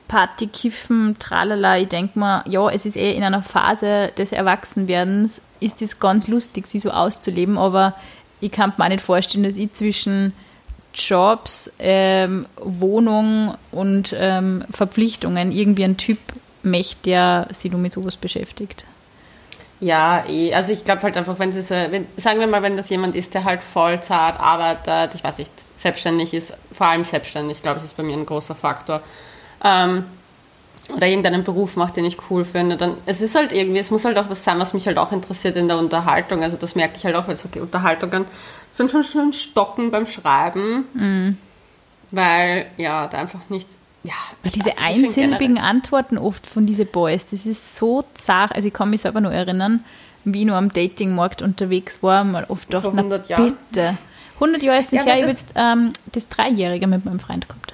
[0.08, 1.78] Party, Kiffen, Tralala.
[1.78, 6.30] Ich denke mal, ja, es ist eh in einer Phase des Erwachsenwerdens, ist es ganz
[6.30, 7.96] lustig, sie so auszuleben, aber
[8.40, 10.32] ich kann mir auch nicht vorstellen, dass ich zwischen
[10.98, 16.18] Jobs, ähm, Wohnung und ähm, Verpflichtungen irgendwie einen Typ
[16.64, 18.86] möchte, der sich nur mit sowas beschäftigt.
[19.80, 20.54] Ja, eh.
[20.54, 23.16] Also ich glaube halt einfach, wenn das, äh, wenn, sagen wir mal, wenn das jemand
[23.16, 27.86] ist, der halt Vollzeit arbeitet, ich weiß nicht, selbstständig ist, vor allem selbstständig, glaube ich,
[27.86, 29.02] ist bei mir ein großer Faktor.
[29.64, 30.06] Ähm,
[30.96, 34.06] oder irgendeinen Beruf macht, den ich cool finde, dann es ist halt irgendwie, es muss
[34.06, 36.44] halt auch was sein, was mich halt auch interessiert in der Unterhaltung.
[36.44, 38.26] Also das merke ich halt auch, weil so Unterhaltungen
[38.72, 41.38] sind schon schön stocken beim Schreiben,
[42.12, 43.76] weil ja, da einfach nichts.
[44.04, 48.56] Ja, ich Diese find einsilbigen Antworten oft von diesen Boys, das ist so zart.
[48.56, 49.84] Also ich kann mich selber nur erinnern,
[50.24, 53.58] wie ich nur am Datingmarkt unterwegs war, mal oft doch, Vor na 100 Jahren?
[53.72, 53.98] bitte.
[54.36, 57.50] 100 Jahre ist nicht Ja, her, ich habe jetzt ähm, das Dreijährige mit meinem Freund
[57.50, 57.74] gehabt.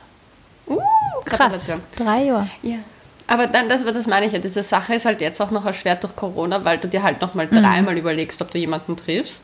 [0.65, 0.80] Uh,
[1.26, 2.47] Krass, drei Jahre.
[2.62, 2.78] Ja.
[3.27, 6.03] Aber dann, das, das meine ich ja, diese Sache ist halt jetzt auch noch erschwert
[6.03, 7.55] durch Corona, weil du dir halt nochmal Mhm.
[7.62, 9.41] dreimal überlegst, ob du jemanden triffst.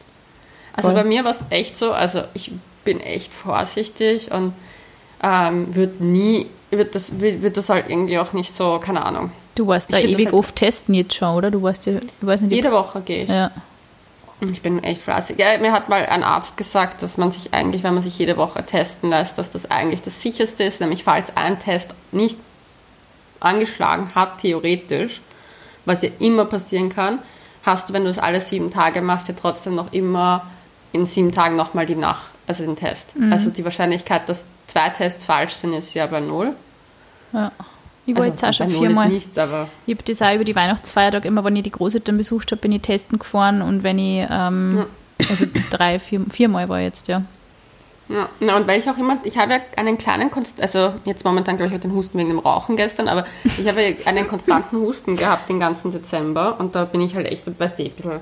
[0.73, 0.95] Also Voll.
[1.01, 2.51] bei mir war es echt so, also ich
[2.83, 4.53] bin echt vorsichtig und
[5.23, 9.31] ähm, wird nie, wird das, wird das halt irgendwie auch nicht so, keine Ahnung.
[9.55, 11.51] Du warst da ewig halt- oft testen jetzt schon, oder?
[11.51, 13.29] Du warst ja, du weißt nicht, Jede Woche gehe ich.
[13.29, 13.51] ja.
[14.41, 15.37] Ich bin echt fleißig.
[15.37, 18.37] Ja, mir hat mal ein Arzt gesagt, dass man sich eigentlich, wenn man sich jede
[18.37, 22.37] Woche testen lässt, dass das eigentlich das sicherste ist, nämlich falls ein Test nicht
[23.39, 25.21] angeschlagen hat, theoretisch,
[25.85, 27.19] was ja immer passieren kann,
[27.63, 30.45] hast du, wenn du es alle sieben Tage machst, ja trotzdem noch immer
[30.91, 33.09] in sieben Tagen nochmal die Nach, also den Test.
[33.31, 36.53] Also die Wahrscheinlichkeit, dass zwei Tests falsch sind, ist ja bei null.
[37.33, 37.51] ja.
[38.09, 39.07] Ich war also jetzt auch schon viermal.
[39.07, 39.37] nichts,
[39.85, 42.71] Ich habe das auch über die Weihnachtsfeiertage, immer wenn ich die Großeltern besucht habe, bin
[42.71, 44.85] ich testen gefahren und wenn ich, ähm,
[45.29, 47.21] also drei, vier, viermal war jetzt, ja.
[48.09, 51.23] Ja, na, und weil ich auch immer, ich habe ja einen kleinen, Konst also jetzt
[51.23, 54.27] momentan glaube ich auch den Husten wegen dem Rauchen gestern, aber ich habe ja einen
[54.27, 57.91] konstanten Husten gehabt den ganzen Dezember und da bin ich halt echt, weißt du, ein
[57.91, 58.19] bisschen,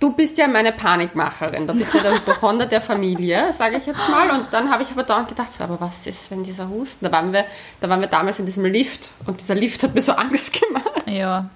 [0.00, 4.08] du bist ja meine Panikmacherin, da bist du der Hypochonder der Familie, sage ich jetzt
[4.08, 7.04] mal und dann habe ich aber dauernd gedacht, so, aber was ist, wenn dieser Husten,
[7.04, 7.44] da waren wir,
[7.80, 11.04] da waren wir damals in diesem Lift und dieser Lift hat mir so Angst gemacht.
[11.06, 11.48] Ja,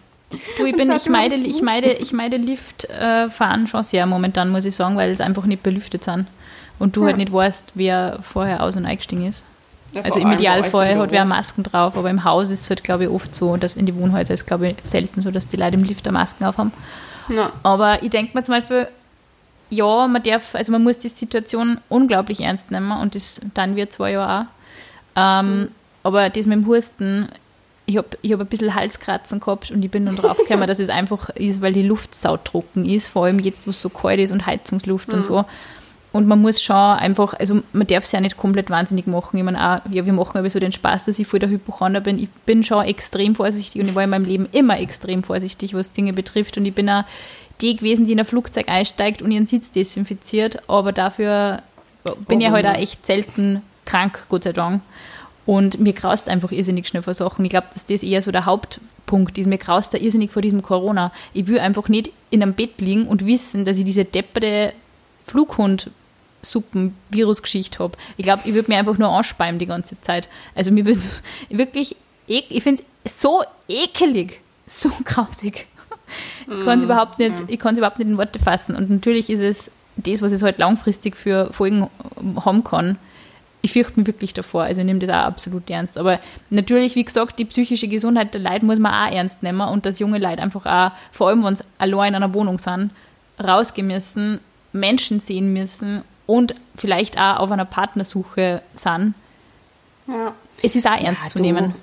[0.58, 4.64] Du, ich, bin, ich, meide, ich, meide, ich meide Liftfahren äh, schon sehr momentan, muss
[4.64, 6.26] ich sagen, weil es einfach nicht belüftet sind.
[6.78, 7.06] Und du ja.
[7.08, 9.46] halt nicht weißt, wer vorher aus- und eingestiegen ist.
[9.92, 13.04] Ja, also im Idealfall hat wer Masken drauf, aber im Haus ist es halt, glaube
[13.04, 15.76] ich, oft so, dass in die Wohnhäuser ist, glaube ich, selten so, dass die Leute
[15.76, 16.72] im Lift Masken aufhaben.
[17.28, 17.50] Ja.
[17.62, 18.88] Aber ich denke mir zum Beispiel,
[19.70, 23.90] ja, man darf, also man muss die Situation unglaublich ernst nehmen und das dann wir
[23.90, 24.46] zwei Jahre auch.
[25.16, 25.68] Ähm, mhm.
[26.02, 27.28] Aber das mit dem Husten,
[27.86, 30.78] ich habe ich hab ein bisschen Halskratzen gehabt und ich bin dann drauf gekommen, dass
[30.78, 34.20] es einfach ist, weil die Luft sautrocken ist, vor allem jetzt, wo es so kalt
[34.20, 35.14] ist und Heizungsluft mhm.
[35.14, 35.44] und so.
[36.16, 39.36] Und man muss schon einfach, also man darf es ja nicht komplett wahnsinnig machen.
[39.36, 42.00] Ich meine auch, ja, wir machen aber so den Spaß, dass ich voll der Hypochonder
[42.00, 42.18] bin.
[42.18, 45.92] Ich bin schon extrem vorsichtig und ich war in meinem Leben immer extrem vorsichtig, was
[45.92, 46.56] Dinge betrifft.
[46.56, 47.04] Und ich bin auch
[47.60, 51.60] die gewesen, die in ein Flugzeug einsteigt und ihren Sitz desinfiziert, aber dafür
[52.26, 54.80] bin oh, ich halt auch echt selten krank, Gott sei Dank.
[55.44, 57.44] Und mir graust einfach irrsinnig schnell vor Sachen.
[57.44, 59.48] Ich glaube, dass das eher so der Hauptpunkt ist.
[59.48, 61.12] Mir graust da irrsinnig vor diesem Corona.
[61.34, 64.72] Ich will einfach nicht in einem Bett liegen und wissen, dass ich diese depperte
[66.46, 67.96] Flughund-Suppen-Virus-Geschichte habe.
[68.16, 70.28] Ich glaube, ich würde mir einfach nur anspeimen die ganze Zeit.
[70.54, 71.00] Also mir würde
[71.50, 71.96] wirklich,
[72.26, 75.66] ich finde es so ekelig, so grausig.
[76.42, 78.76] Ich kann es mm, überhaupt nicht, ich überhaupt nicht in Worte fassen.
[78.76, 81.88] Und natürlich ist es das, was es halt langfristig für Folgen
[82.44, 82.96] haben kann.
[83.62, 84.62] Ich fürchte mich wirklich davor.
[84.62, 85.98] Also ich nehme das auch absolut ernst.
[85.98, 86.20] Aber
[86.50, 89.98] natürlich, wie gesagt, die psychische Gesundheit der Leute muss man auch ernst nehmen und dass
[89.98, 92.92] junge Leute einfach auch, vor allem wenn sie allein in einer Wohnung sind,
[93.42, 94.38] rausgehen müssen,
[94.72, 99.14] Menschen sehen müssen und vielleicht auch auf einer Partnersuche sind.
[100.08, 100.32] Ja.
[100.62, 101.74] Es ist auch ernst ja, zu nehmen.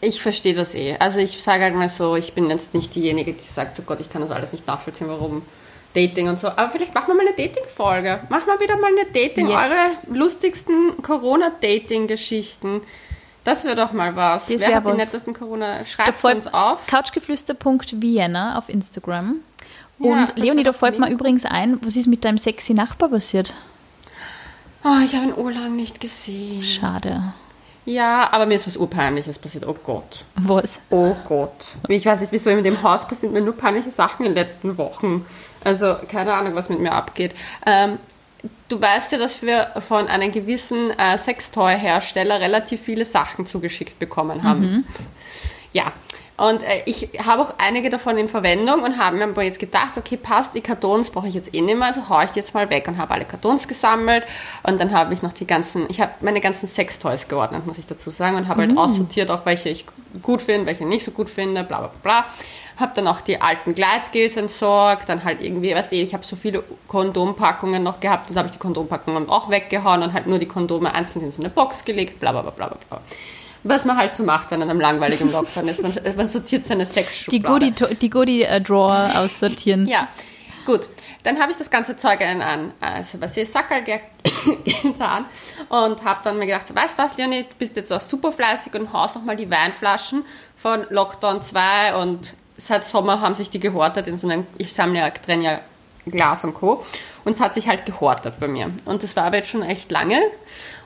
[0.00, 0.96] Ich verstehe das eh.
[0.98, 4.00] Also ich sage halt mal so, ich bin jetzt nicht diejenige, die sagt, so Gott,
[4.00, 5.42] ich kann das alles nicht nachvollziehen, warum
[5.94, 6.48] Dating und so.
[6.48, 8.20] Aber vielleicht machen wir mal eine Dating-Folge.
[8.28, 9.56] Machen wir wieder mal eine Dating, yes.
[9.56, 12.82] eure lustigsten Corona-Dating-Geschichten.
[13.44, 14.46] Das wäre doch mal was.
[14.46, 14.92] Das Wer hat was.
[14.92, 15.84] die nettesten Corona?
[15.84, 16.86] Schreibt uns auf.
[16.86, 19.36] Couchgeflüster.vienna auf Instagram.
[19.98, 23.52] Und ja, Leonie, da fällt mir übrigens ein, was ist mit deinem sexy Nachbar passiert?
[24.84, 26.62] Oh, ich habe ihn urlang nicht gesehen.
[26.62, 27.22] Schade.
[27.84, 29.66] Ja, aber mir ist was Urpeinliches passiert.
[29.66, 30.24] Oh Gott.
[30.36, 30.80] Was?
[30.90, 31.52] Oh Gott.
[31.88, 34.78] Ich weiß nicht, wieso in dem Haus passieren mir nur peinliche Sachen in den letzten
[34.78, 35.26] Wochen.
[35.64, 37.32] Also keine Ahnung, was mit mir abgeht.
[37.66, 37.98] Ähm,
[38.68, 44.42] du weißt ja, dass wir von einem gewissen äh, Sextoy-Hersteller relativ viele Sachen zugeschickt bekommen
[44.42, 44.60] haben.
[44.60, 44.84] Mhm.
[45.72, 45.92] Ja,
[46.40, 49.98] und äh, ich habe auch einige davon in Verwendung und habe mir aber jetzt gedacht,
[49.98, 52.54] okay, passt, die Kartons brauche ich jetzt eh nicht mehr, also haue ich die jetzt
[52.54, 54.24] mal weg und habe alle Kartons gesammelt.
[54.62, 57.86] Und dann habe ich noch die ganzen, ich habe meine ganzen Sextoys geordnet, muss ich
[57.86, 58.78] dazu sagen, und habe halt mhm.
[58.78, 59.84] halt aussortiert, auch welche ich
[60.22, 62.24] gut finde, welche ich nicht so gut finde, bla bla bla.
[62.78, 66.36] Habe dann auch die alten Gleitgels entsorgt, dann halt irgendwie, weißt du, ich habe so
[66.36, 70.48] viele Kondompackungen noch gehabt und habe ich die Kondompackungen auch weggehauen und halt nur die
[70.48, 73.02] Kondome einzeln in so eine Box gelegt, bla bla bla bla bla
[73.62, 75.82] was man halt so macht, wenn man einem langweiligen Lockdown ist.
[75.82, 77.72] Man, man sortiert seine Sexschublade.
[77.98, 79.86] Die Goodie-Drawer Goodie aussortieren.
[79.86, 80.08] ja,
[80.64, 80.88] gut.
[81.22, 83.82] Dann habe ich das ganze Zeug an, also was ich Sackerl
[84.64, 85.26] getan
[85.68, 88.72] und habe dann mir gedacht, weißt du was, Leonie, du bist jetzt auch super fleißig
[88.72, 90.24] und haust nochmal die Weinflaschen
[90.56, 95.00] von Lockdown 2 und seit Sommer haben sich die gehortet in so einem, ich sammle
[95.00, 95.60] ja, trenne ja
[96.06, 96.84] Glas und Co.
[97.24, 98.70] Und es hat sich halt gehortet bei mir.
[98.84, 100.20] Und das war aber jetzt schon echt lange.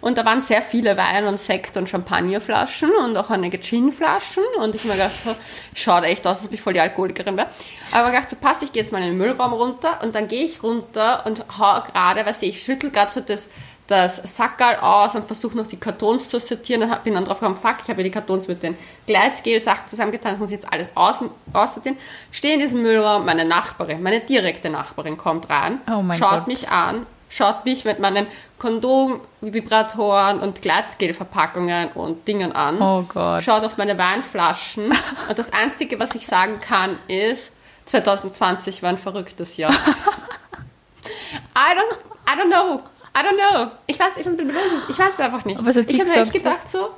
[0.01, 4.43] Und da waren sehr viele Wein- und Sekt- und Champagnerflaschen und auch einige Ginflaschen.
[4.59, 5.35] Und ich mir gedacht, so,
[5.75, 7.49] schaut echt aus, als ob ich voll die Alkoholikerin wäre.
[7.93, 10.29] Aber ich gedacht, so pass, ich gehe jetzt mal in den Müllraum runter und dann
[10.29, 13.49] gehe ich runter und hau gerade, weißt du, ich schüttel gerade so das
[13.87, 17.57] das Sackerl aus und versuche noch die Kartons zu sortieren und bin dann drauf gekommen,
[17.57, 20.89] fuck, ich habe ja die Kartons mit den Gleitgel-Sachen zusammengetan, das muss ich jetzt alles
[20.95, 21.99] aus, aussortieren.
[22.31, 26.47] Stehe in diesem Müllraum, meine Nachbarin, meine direkte Nachbarin kommt rein, oh schaut Gott.
[26.47, 28.27] mich an, schaut mich mit meinen
[28.59, 33.43] Kondom-Vibratoren und Gleitgel-Verpackungen und Dingen an, oh Gott.
[33.43, 34.87] schaut auf meine Weinflaschen
[35.29, 37.53] und das Einzige, was ich sagen kann, ist,
[37.85, 39.73] 2020 war ein verrücktes Jahr.
[41.55, 42.81] I don't, I don't know.
[43.17, 43.71] I don't know.
[43.87, 45.65] Ich weiß, ich, ich weiß es einfach nicht.
[45.65, 46.89] Was hat sie ich habe echt gedacht so,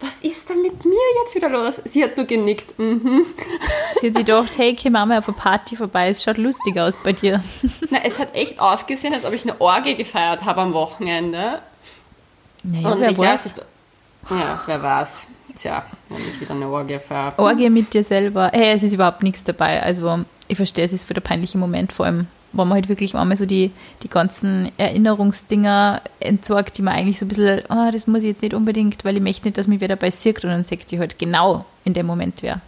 [0.00, 1.74] was ist denn mit mir jetzt wieder los?
[1.84, 2.78] Sie hat nur genickt.
[2.78, 3.26] Mhm.
[4.00, 6.96] Sie hat sich gedacht, hey, komm Mama auf eine Party vorbei, es schaut lustig aus
[7.02, 7.42] bei dir.
[7.90, 11.60] Na, es hat echt ausgesehen, als ob ich eine Orgie gefeiert habe am Wochenende.
[12.62, 13.54] Naja, Und wer weiß.
[14.30, 15.26] ja, wer weiß.
[15.56, 17.38] Tja, wenn ich wieder eine Orgie feiere.
[17.38, 18.50] Orgie mit dir selber.
[18.52, 19.82] Hey, es ist überhaupt nichts dabei.
[19.82, 23.14] Also, ich verstehe, es ist für der peinliche Moment vor allem wo man halt wirklich
[23.14, 28.06] einmal so die, die ganzen Erinnerungsdinger entsorgt, die man eigentlich so ein bisschen, oh, das
[28.06, 30.50] muss ich jetzt nicht unbedingt, weil ich möchte nicht, dass mich wer dabei sieht und
[30.50, 32.60] dann sagt die halt genau in dem Moment wer.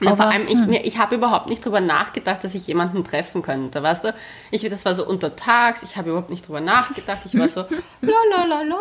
[0.00, 0.72] Ja, vor allem, ich, hm.
[0.72, 4.14] ich habe überhaupt nicht darüber nachgedacht, dass ich jemanden treffen könnte, weißt du?
[4.50, 7.60] Ich, das war so untertags, ich habe überhaupt nicht darüber nachgedacht, ich war so,
[8.00, 8.76] la la la la.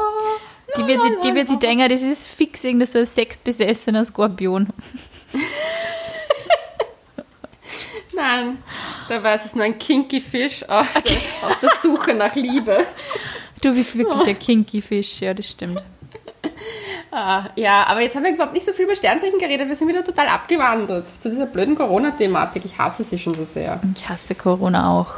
[0.77, 4.69] Die wird, sie, die wird sich denken, das ist fix irgendein so ein sexbesessener Skorpion.
[8.15, 8.57] Nein,
[9.09, 11.17] da war es nur ein kinky Fisch auf, okay.
[11.41, 12.85] der, auf der Suche nach Liebe.
[13.61, 14.29] Du bist wirklich oh.
[14.29, 15.81] ein kinky Fisch, ja, das stimmt.
[17.11, 19.69] Ah, ja, aber jetzt haben wir überhaupt nicht so viel über Sternzeichen geredet.
[19.69, 22.65] Wir sind wieder total abgewandelt zu dieser blöden Corona-Thematik.
[22.65, 23.79] Ich hasse sie schon so sehr.
[23.95, 25.13] Ich hasse Corona auch.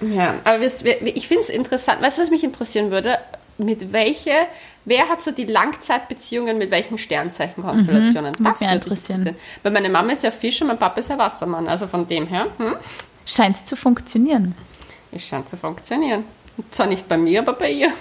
[0.00, 2.00] Ja, aber ich finde es interessant.
[2.02, 3.18] Weißt du, was mich interessieren würde?
[3.58, 4.32] Mit welche,
[4.84, 8.34] wer hat so die Langzeitbeziehungen mit welchen Sternzeichenkonstellationen?
[8.38, 9.18] Mhm, das würde mich interessieren.
[9.18, 9.36] interessieren.
[9.62, 11.68] Weil meine Mama ist ja Fisch und mein Papa ist ja Wassermann.
[11.68, 12.46] Also von dem her.
[12.58, 12.76] Hm?
[13.26, 14.54] Scheint es zu funktionieren.
[15.12, 16.24] Es scheint zu funktionieren.
[16.70, 17.92] Zwar nicht bei mir, aber bei ihr.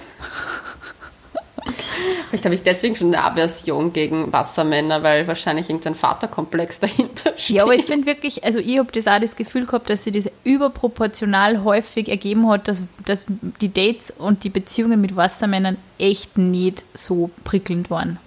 [2.30, 7.58] Vielleicht habe ich deswegen schon eine Aversion gegen Wassermänner, weil wahrscheinlich irgendein Vaterkomplex dahinter steht.
[7.58, 10.12] Ja, aber ich finde wirklich, also ich habe das auch das Gefühl gehabt, dass sie
[10.12, 13.26] das überproportional häufig ergeben hat, dass, dass
[13.62, 18.20] die Dates und die Beziehungen mit Wassermännern echt nicht so prickelnd waren.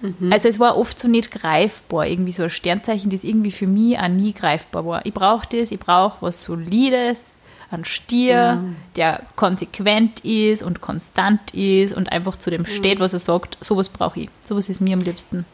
[0.00, 0.32] Mhm.
[0.32, 3.98] Also es war oft so nicht greifbar, irgendwie so ein Sternzeichen, das irgendwie für mich
[3.98, 5.06] auch nie greifbar war.
[5.06, 7.32] Ich brauche das, ich brauche was Solides,
[7.70, 8.76] ein Stier, mhm.
[8.96, 13.58] der konsequent ist und konstant ist und einfach zu dem steht, was er sagt.
[13.60, 14.30] Sowas brauche ich.
[14.42, 15.44] Sowas ist mir am liebsten.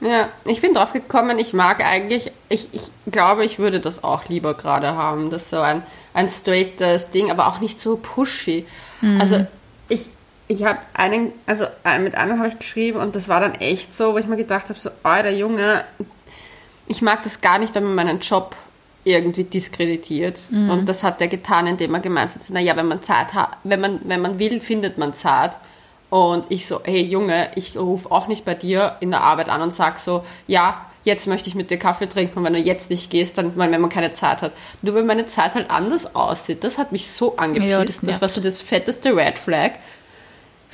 [0.00, 4.28] Ja, ich bin drauf gekommen, ich mag eigentlich, ich, ich glaube, ich würde das auch
[4.28, 5.30] lieber gerade haben.
[5.30, 5.82] Das ist so ein,
[6.14, 8.64] ein straightes Ding, aber auch nicht so pushy.
[9.00, 9.20] Mhm.
[9.20, 9.46] Also
[9.88, 10.08] ich,
[10.48, 13.92] ich habe einen, also äh, mit einem habe ich geschrieben und das war dann echt
[13.92, 15.84] so, wo ich mir gedacht habe, so, oh, der Junge,
[16.86, 18.56] ich mag das gar nicht, wenn man meinen Job
[19.04, 20.38] irgendwie diskreditiert.
[20.50, 20.70] Mhm.
[20.70, 23.80] Und das hat er getan, indem er gemeint hat, naja, wenn man Zeit hat, wenn
[23.80, 25.52] man, wenn man will, findet man Zeit.
[26.10, 29.60] Und ich so, hey Junge, ich rufe auch nicht bei dir in der Arbeit an
[29.60, 32.88] und sag so, ja, jetzt möchte ich mit dir Kaffee trinken und wenn du jetzt
[32.88, 34.52] nicht gehst, dann, wenn man keine Zeit hat.
[34.80, 37.70] Nur weil meine Zeit halt anders aussieht, das hat mich so angepisst.
[37.70, 39.72] Ja, das, das war so das fetteste Red Flag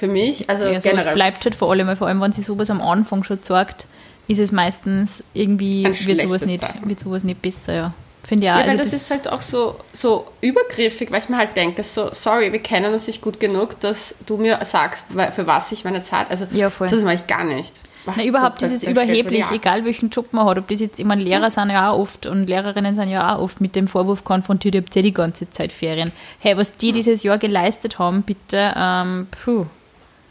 [0.04, 0.48] für mich.
[0.48, 1.14] Also ja, generell.
[1.14, 3.86] bleibt halt vor allem, vor allem, wenn sie sowas am Anfang schon sagt,
[4.28, 7.94] ist es meistens irgendwie, wird sowas, nicht, wird sowas nicht besser, ja.
[8.22, 8.58] Finde ja.
[8.58, 11.56] Ja, weil also das, das, ist halt auch so, so übergriffig, weil ich mir halt
[11.56, 15.72] denke, so, sorry, wir kennen uns nicht gut genug, dass du mir sagst, für was
[15.72, 16.88] ich meine Zeit, also ja, voll.
[16.88, 17.74] das mache ich gar nicht.
[18.06, 20.58] Na, überhaupt so, ist es überheblich, egal welchen Job man hat.
[20.58, 23.40] Ob das jetzt, ich meine, Lehrer sind ja auch oft und Lehrerinnen sind ja auch
[23.40, 26.12] oft mit dem Vorwurf konfrontiert, ihr habt ja die ganze Zeit Ferien.
[26.38, 29.66] Hey, was die dieses Jahr geleistet haben, bitte, ähm, puh.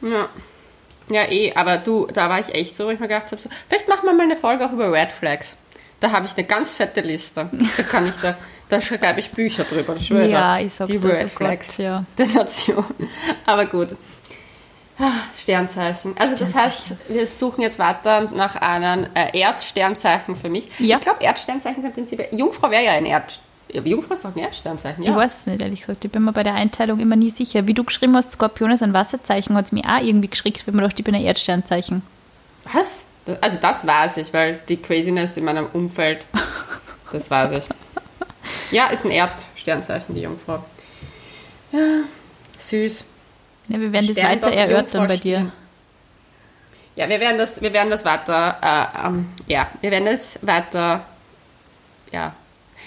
[0.03, 0.29] Ja.
[1.09, 3.49] Ja, eh, aber du, da war ich echt so, wo ich mir gedacht habe, so,
[3.67, 5.57] vielleicht machen wir mal eine Folge auch über Red Flags.
[5.99, 7.49] Da habe ich eine ganz fette Liste.
[7.77, 8.35] Da kann ich da,
[8.69, 9.95] da schreibe ich Bücher drüber.
[9.95, 10.29] Ich schwöre.
[10.29, 12.05] Ja, ich sag die das Red Flags ja.
[12.17, 12.85] der Nation.
[13.45, 13.89] Aber gut.
[14.99, 15.11] Ah,
[15.41, 16.15] Sternzeichen.
[16.17, 16.53] Also Sternzeichen.
[16.53, 20.69] das heißt, wir suchen jetzt weiter nach einem äh, Erdsternzeichen für mich.
[20.79, 20.97] Ja.
[20.97, 22.27] Ich glaube, Erdsternzeichen sind im Prinzip.
[22.31, 23.52] Jungfrau wäre ja ein Erdsternzeichen.
[23.73, 25.12] Jungfrau ist auch ein Erdsternzeichen, ja.
[25.12, 26.05] Ich weiß es nicht, ehrlich gesagt.
[26.05, 27.67] Ich bin mir bei der Einteilung immer nie sicher.
[27.67, 30.75] Wie du geschrieben hast, Skorpion ist ein Wasserzeichen, hat es mir auch irgendwie geschickt, wenn
[30.75, 32.03] man dachte, ich bin ein Erdsternzeichen.
[32.71, 33.03] Was?
[33.41, 36.25] Also das weiß ich, weil die Craziness in meinem Umfeld,
[37.12, 37.63] das weiß ich.
[38.71, 40.62] Ja, ist ein Erdsternzeichen, die Jungfrau.
[41.71, 41.79] Ja,
[42.59, 43.05] süß.
[43.69, 45.51] Ja, wir werden das weiter erörtern bei dir.
[46.95, 51.05] Ja, wir werden das, wir werden das weiter, äh, ähm, ja, wir werden das weiter,
[52.12, 52.36] ja,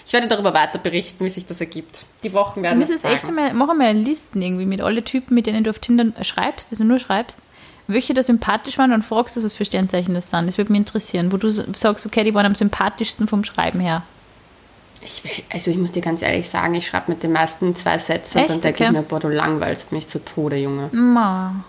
[0.06, 2.04] ich werde darüber weiter berichten, wie sich das ergibt.
[2.22, 5.64] Die Wochen werden es echt einmal, mach einmal Listen irgendwie mit alle Typen, mit denen
[5.64, 7.40] du auf Tinder schreibst, also nur schreibst
[7.88, 10.46] welche da sympathisch waren und fragst du, was für Sternzeichen das sind.
[10.46, 14.02] Das würde mich interessieren, wo du sagst, okay, die waren am sympathischsten vom Schreiben her.
[15.02, 17.98] Ich will, also ich muss dir ganz ehrlich sagen, ich schreibe mit den meisten zwei
[17.98, 18.84] Sätze und dann denke okay.
[18.86, 20.88] ich mir, boah, du langweilst mich zu Tode, Junge.
[20.92, 21.64] Ma.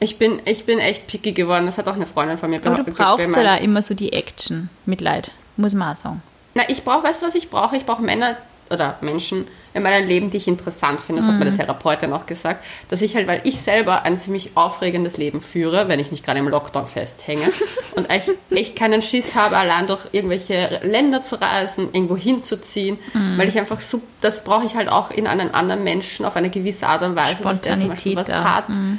[0.00, 2.84] Ich bin, ich bin echt picky geworden, das hat auch eine Freundin von mir Aber
[2.84, 6.22] du brauchst ja da immer so die Action, Mitleid, muss man auch sagen.
[6.58, 7.76] Na, ich brauche, weißt du, was ich brauche?
[7.76, 8.36] Ich brauche Männer
[8.68, 11.22] oder Menschen, in meinem Leben, die ich interessant finde.
[11.22, 11.34] Das mhm.
[11.34, 15.40] hat meine Therapeutin auch gesagt, dass ich halt, weil ich selber ein ziemlich aufregendes Leben
[15.40, 17.48] führe, wenn ich nicht gerade im Lockdown festhänge
[17.96, 23.38] und echt, echt keinen Schiss habe, allein durch irgendwelche Länder zu reisen, irgendwo hinzuziehen, mhm.
[23.38, 26.50] weil ich einfach so, das brauche ich halt auch in einen anderen Menschen auf eine
[26.50, 28.98] gewisse Art und Weise, dass der zum Beispiel was hat mhm.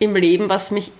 [0.00, 0.90] im Leben, was mich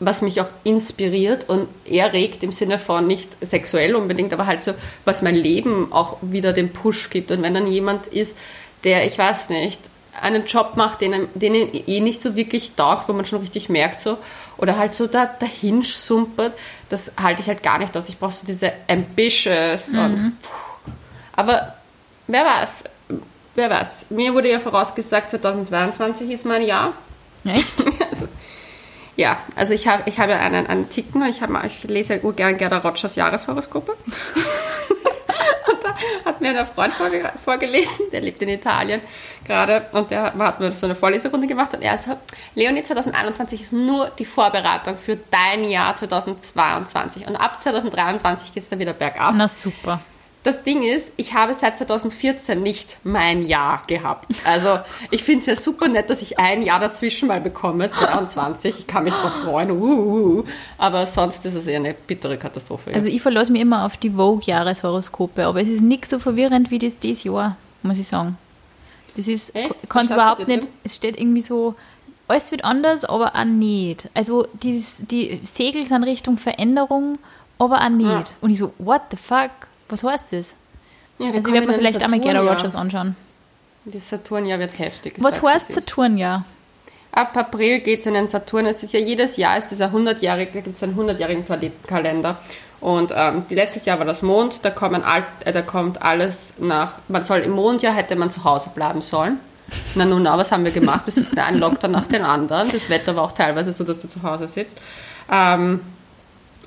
[0.00, 4.74] was mich auch inspiriert und erregt im Sinne von nicht sexuell unbedingt, aber halt so,
[5.04, 7.30] was mein Leben auch wieder den Push gibt.
[7.30, 8.36] Und wenn dann jemand ist,
[8.82, 9.80] der, ich weiß nicht,
[10.20, 14.00] einen Job macht, den, den eh nicht so wirklich taugt, wo man schon richtig merkt
[14.00, 14.18] so,
[14.56, 16.52] oder halt so da, dahin sumpert,
[16.88, 18.08] das halte ich halt gar nicht aus.
[18.08, 19.98] Ich brauche so diese ambitious mhm.
[19.98, 20.32] und
[21.32, 21.74] aber
[22.28, 22.84] wer weiß,
[23.56, 24.06] wer weiß.
[24.10, 26.92] Mir wurde ja vorausgesagt, 2022 ist mein Jahr.
[27.44, 27.84] Echt?
[29.16, 32.56] ja, also ich habe ich hab ja einen, Ticken, ich, hab, ich lese ja gerne
[32.56, 33.94] Gerda Rogers Jahreshoroskope.
[36.24, 39.00] hat mir ein Freund vorge vorgelesen, der lebt in Italien
[39.46, 42.16] gerade und der hat mir so eine Vorleserunde gemacht und er so,
[42.54, 48.68] Leonie, 2021 ist nur die Vorbereitung für dein Jahr 2022 und ab 2023 geht es
[48.68, 49.34] dann wieder bergab.
[49.36, 50.00] Na super.
[50.44, 54.26] Das Ding ist, ich habe seit 2014 nicht mein Jahr gehabt.
[54.44, 54.78] Also
[55.10, 58.80] ich finde es ja super nett, dass ich ein Jahr dazwischen mal bekomme, 22.
[58.80, 59.70] Ich kann mich drauf freuen.
[59.70, 60.44] Uh, uh, uh.
[60.76, 62.92] Aber sonst ist es eher eine bittere Katastrophe.
[62.94, 66.78] Also ich verlasse mich immer auf die Vogue-Jahreshoroskope, aber es ist nicht so verwirrend wie
[66.78, 68.36] das dieses Jahr, muss ich sagen.
[69.16, 69.54] Das ist,
[69.88, 71.74] kann es überhaupt nicht, es steht irgendwie so,
[72.28, 74.10] alles wird anders, aber auch nicht.
[74.12, 74.78] Also die,
[75.10, 77.18] die Segel sind Richtung Veränderung,
[77.58, 78.10] aber auch nicht.
[78.10, 78.24] Ja.
[78.42, 79.50] Und ich so, what the fuck?
[79.88, 80.54] Was heißt das?
[81.18, 83.16] Ja, also ich werde mir vielleicht einmal Gerda Rogers anschauen.
[83.84, 85.14] Das Saturnjahr wird heftig.
[85.18, 86.44] Was heißt Saturnjahr?
[87.12, 88.66] Ab April geht es in den Saturn.
[88.66, 92.38] Es ist ja jedes Jahr, ist dieser 100-jährige, da gibt es einen 100-jährigen Planetenkalender.
[92.80, 97.24] Und ähm, letztes Jahr war das Mond, da, all, äh, da kommt alles nach, man
[97.24, 99.38] soll im Mondjahr hätte man zu Hause bleiben sollen.
[99.94, 101.06] Na nun, na, was haben wir gemacht?
[101.06, 102.68] Wir sitzen einen Lockdown nach dem anderen.
[102.70, 104.76] Das Wetter war auch teilweise so, dass du zu Hause sitzt.
[105.30, 105.80] Ähm,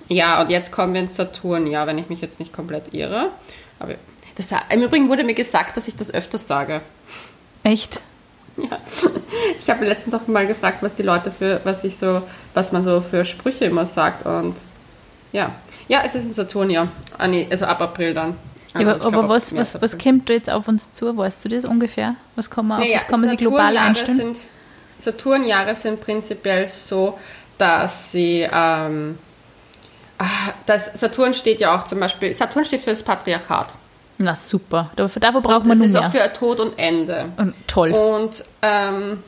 [0.10, 3.32] ja, und jetzt kommen wir ins Saturn, ja, wenn ich mich jetzt nicht komplett irre.
[3.80, 3.96] Aber
[4.36, 6.82] das, im Übrigen wurde mir gesagt, dass ich das öfters sage.
[7.64, 8.02] Echt?
[8.58, 8.78] Ja.
[9.60, 12.22] Ich habe letztens auch mal gefragt, was die Leute für, was ich so,
[12.54, 14.26] was man so für Sprüche immer sagt.
[14.26, 14.56] Und
[15.32, 15.52] ja.
[15.90, 16.88] Ja, es ist ein Saturn, ja.
[17.18, 18.36] Ah, nee, also ab April dann.
[18.74, 21.16] Also, ja, aber, aber was, was, was kommt da jetzt auf uns zu?
[21.16, 22.16] Weißt du das ungefähr?
[22.36, 24.36] Was kann man, naja, was kann man sich global einstellen?
[25.00, 27.20] Saturnjahre sind prinzipiell so,
[27.58, 29.18] dass sie ähm,
[30.66, 33.70] das Saturn steht ja auch zum Beispiel, Saturn steht für das Patriarchat.
[34.20, 36.02] Na super, dafür, dafür braucht man nur mehr.
[36.02, 37.26] Das ist auch für Tod und Ende.
[37.38, 37.92] Und, toll.
[37.92, 39.20] Und ähm,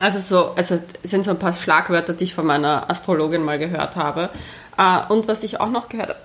[0.00, 3.94] also so, also sind so ein paar Schlagwörter, die ich von meiner Astrologin mal gehört
[3.94, 4.30] habe.
[4.76, 6.16] Äh, und was ich auch noch gehört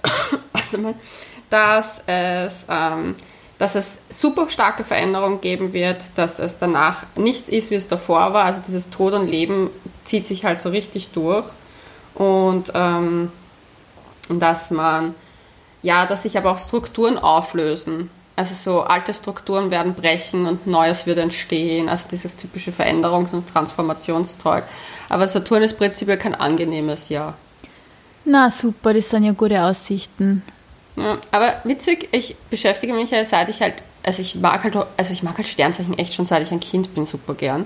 [0.73, 0.95] habe,
[1.51, 3.15] dass es, ähm,
[3.59, 8.33] dass es super starke Veränderungen geben wird, dass es danach nichts ist, wie es davor
[8.33, 8.45] war.
[8.45, 9.69] Also dieses Tod und Leben
[10.05, 11.45] zieht sich halt so richtig durch.
[12.15, 13.31] Und ähm,
[14.37, 15.15] dass man,
[15.81, 18.11] ja, dass sich aber auch Strukturen auflösen.
[18.35, 21.89] Also so alte Strukturen werden brechen und Neues wird entstehen.
[21.89, 24.63] Also dieses typische Veränderungs- und Transformationszeug.
[25.09, 27.33] Aber Saturn ist prinzipiell kein angenehmes Jahr.
[28.25, 30.43] Na super, das sind ja gute Aussichten.
[30.95, 35.13] Ja, aber witzig, ich beschäftige mich ja seit ich halt, also ich mag halt, also
[35.13, 37.65] ich mag halt Sternzeichen echt schon seit ich ein Kind bin super gern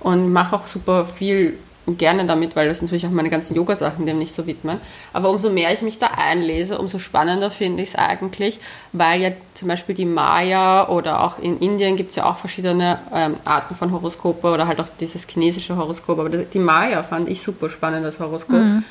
[0.00, 4.18] und mache auch super viel gerne damit, weil das natürlich auch meine ganzen Yoga-Sachen dem
[4.18, 4.78] nicht so widmen.
[5.12, 8.60] Aber umso mehr ich mich da einlese, umso spannender finde ich es eigentlich,
[8.92, 12.98] weil ja zum Beispiel die Maya oder auch in Indien gibt es ja auch verschiedene
[13.12, 16.18] ähm, Arten von Horoskope oder halt auch dieses chinesische Horoskop.
[16.18, 18.56] Aber die Maya fand ich super spannend, das Horoskop.
[18.56, 18.84] Mhm.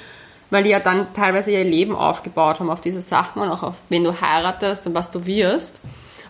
[0.51, 3.75] Weil die ja dann teilweise ihr Leben aufgebaut haben auf diese Sachen und auch auf
[3.89, 5.79] wen du heiratest und was du wirst.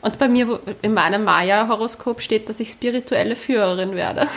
[0.04, 4.28] Und bei mir in meinem Maya-Horoskop steht, dass ich spirituelle Führerin werde.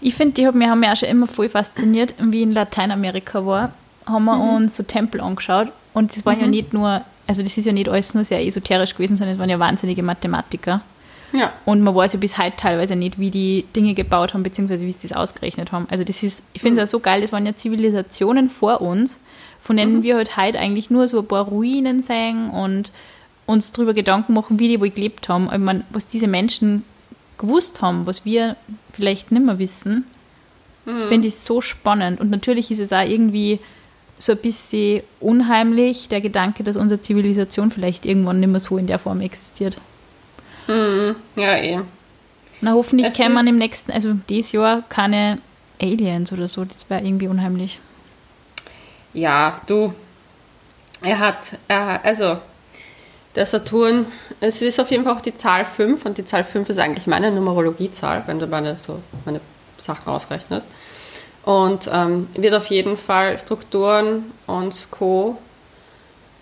[0.00, 3.72] Ich finde, die haben mich, auch schon immer voll fasziniert, wie in Lateinamerika war,
[4.04, 4.56] haben wir mhm.
[4.56, 6.42] uns so Tempel angeschaut und das waren mhm.
[6.42, 9.40] ja nicht nur, also das ist ja nicht alles nur sehr esoterisch gewesen, sondern es
[9.40, 10.80] waren ja wahnsinnige Mathematiker.
[11.32, 11.52] Ja.
[11.64, 14.92] Und man weiß ja bis heute teilweise nicht, wie die Dinge gebaut haben, beziehungsweise wie
[14.92, 15.86] sie das ausgerechnet haben.
[15.88, 16.84] Also das ist, ich finde es mhm.
[16.88, 19.20] auch so geil, das waren ja Zivilisationen vor uns,
[19.60, 20.02] von denen mhm.
[20.02, 22.92] wir halt heute eigentlich nur so ein paar Ruinen sehen und
[23.46, 25.48] uns darüber Gedanken machen, wie die wohl gelebt haben.
[25.52, 26.84] Ich meine, was diese Menschen
[27.38, 28.56] gewusst haben, was wir
[28.92, 30.04] vielleicht nicht mehr wissen,
[30.84, 30.92] mhm.
[30.92, 32.20] das finde ich so spannend.
[32.20, 33.60] Und natürlich ist es auch irgendwie
[34.18, 38.86] so ein bisschen unheimlich, der Gedanke, dass unsere Zivilisation vielleicht irgendwann nicht mehr so in
[38.86, 39.78] der Form existiert.
[40.66, 41.14] Mhm.
[41.36, 41.80] Ja, eh.
[42.60, 45.38] Na, hoffentlich käme man im nächsten, also dieses Jahr keine
[45.80, 47.78] Aliens oder so, das wäre irgendwie unheimlich.
[49.12, 49.94] Ja, du,
[51.02, 51.38] er hat,
[51.68, 52.38] er, also
[53.36, 54.06] der Saturn,
[54.40, 57.06] es ist auf jeden Fall auch die Zahl 5 und die Zahl 5 ist eigentlich
[57.06, 59.40] meine Numerologiezahl, wenn du meine, so meine
[59.80, 60.66] Sachen ausrechnest.
[61.44, 65.38] Und ähm, wird auf jeden Fall Strukturen und Co.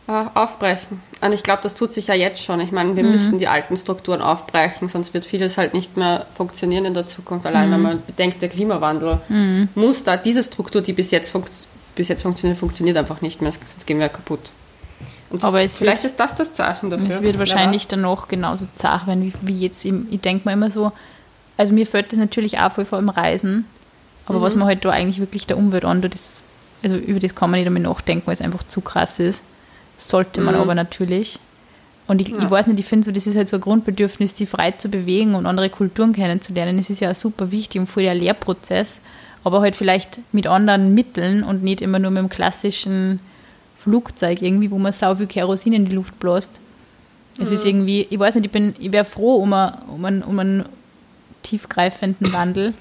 [0.06, 1.00] Äh, aufbrechen.
[1.22, 2.60] Und ich glaube, das tut sich ja jetzt schon.
[2.60, 3.12] Ich meine, wir mhm.
[3.12, 7.46] müssen die alten Strukturen aufbrechen, sonst wird vieles halt nicht mehr funktionieren in der Zukunft.
[7.46, 7.72] Allein mhm.
[7.72, 9.70] wenn man bedenkt, der Klimawandel mhm.
[9.74, 11.32] muss da, diese Struktur, die bis jetzt,
[11.94, 14.50] bis jetzt funktioniert, funktioniert einfach nicht mehr, sonst gehen wir kaputt.
[15.34, 17.08] Und aber es vielleicht wird, ist das das Zeichen dafür.
[17.08, 19.84] Es wird wahrscheinlich danach genauso zart werden wie, wie jetzt.
[19.84, 20.92] Im, ich denke mir immer so,
[21.56, 23.64] also mir fällt das natürlich auch voll vor im Reisen,
[24.26, 24.42] aber mhm.
[24.42, 26.44] was man halt da eigentlich wirklich der Umwelt an, das,
[26.84, 29.42] also über das kann man nicht einmal nachdenken, weil es einfach zu krass ist.
[29.96, 30.60] sollte man mhm.
[30.60, 31.40] aber natürlich.
[32.06, 32.38] Und ich, ja.
[32.38, 34.88] ich weiß nicht, ich finde so, das ist halt so ein Grundbedürfnis, sich frei zu
[34.88, 36.76] bewegen und andere Kulturen kennenzulernen.
[36.76, 39.00] Das ist ja auch super wichtig und voll der Lehrprozess,
[39.42, 43.18] aber halt vielleicht mit anderen Mitteln und nicht immer nur mit dem klassischen
[43.84, 46.60] Flugzeug irgendwie, wo man sau viel Kerosin in die Luft bläst.
[47.38, 47.54] Es mhm.
[47.54, 50.38] ist irgendwie, ich weiß nicht, ich, bin, ich wäre froh um, a, um, einen, um
[50.38, 50.64] einen
[51.42, 52.72] tiefgreifenden Wandel.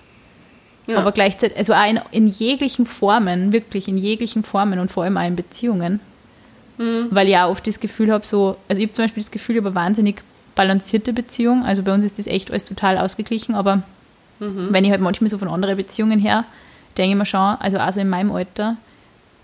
[0.87, 0.97] Ja.
[0.97, 5.17] Aber gleichzeitig, also auch in, in, jeglichen Formen, wirklich in jeglichen Formen und vor allem
[5.17, 5.99] auch in Beziehungen.
[6.77, 7.07] Mhm.
[7.11, 9.57] Weil ich auch oft das Gefühl habe, so, also ich habe zum Beispiel das Gefühl,
[9.57, 10.23] eine wahnsinnig
[10.55, 11.63] balancierte Beziehung.
[11.63, 13.77] Also bei uns ist das echt alles total ausgeglichen, aber
[14.39, 14.67] mhm.
[14.71, 16.45] wenn ich halt manchmal so von anderen Beziehungen her,
[16.97, 18.77] denke ich mir schon, also also in meinem Alter,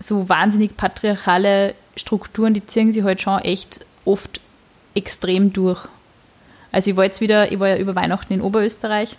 [0.02, 4.40] so wahnsinnig patriarchale Strukturen, die ziehen sich halt schon echt oft
[4.94, 5.86] extrem durch.
[6.72, 9.16] Also ich war jetzt wieder, ich war ja über Weihnachten in Oberösterreich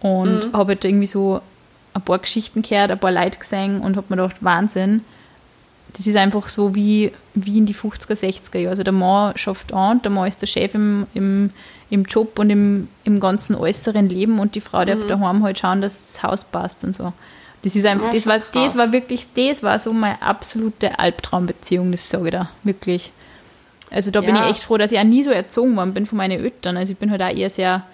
[0.00, 0.52] und mhm.
[0.52, 1.40] habe halt irgendwie so
[1.94, 5.04] ein paar Geschichten gehört, ein paar Leute gesehen und habe mir gedacht, Wahnsinn,
[5.94, 8.70] das ist einfach so wie, wie in die 50er, 60er Jahre.
[8.70, 11.50] Also der Mann schafft an, der Mann ist der Chef im, im,
[11.88, 15.08] im Job und im, im ganzen äußeren Leben und die Frau darf mhm.
[15.08, 17.12] daheim halt schauen, dass das Haus passt und so.
[17.62, 21.90] Das ist einfach, ja, das war, das war wirklich, das war so meine absolute Albtraumbeziehung,
[21.90, 23.10] das sage ich da, wirklich.
[23.90, 24.26] Also da ja.
[24.26, 26.76] bin ich echt froh, dass ich auch nie so erzogen worden bin von meinen Eltern.
[26.76, 27.84] Also ich bin halt auch eher sehr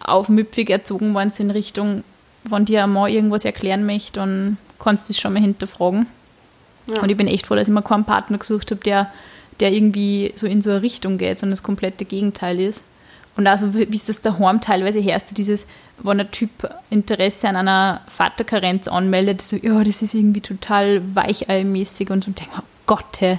[0.00, 2.04] aufmüpfig erzogen worden in Richtung,
[2.44, 6.06] wenn dir ein Mann irgendwas erklären möchte, dann kannst du es schon mal hinterfragen.
[6.86, 7.02] Ja.
[7.02, 9.10] Und ich bin echt froh, dass ich mir keinen Partner gesucht habe, der,
[9.60, 12.84] der irgendwie so in so eine Richtung geht, sondern das komplette Gegenteil ist.
[13.38, 15.64] Und also, wie ist das daheim teilweise herrscht, dieses,
[15.98, 16.50] wenn ein Typ
[16.90, 22.40] Interesse an einer Vaterkarenz anmeldet, so, ja, das ist irgendwie total weicheilmäßig und so, und
[22.40, 23.38] denke, oh Gott, hey,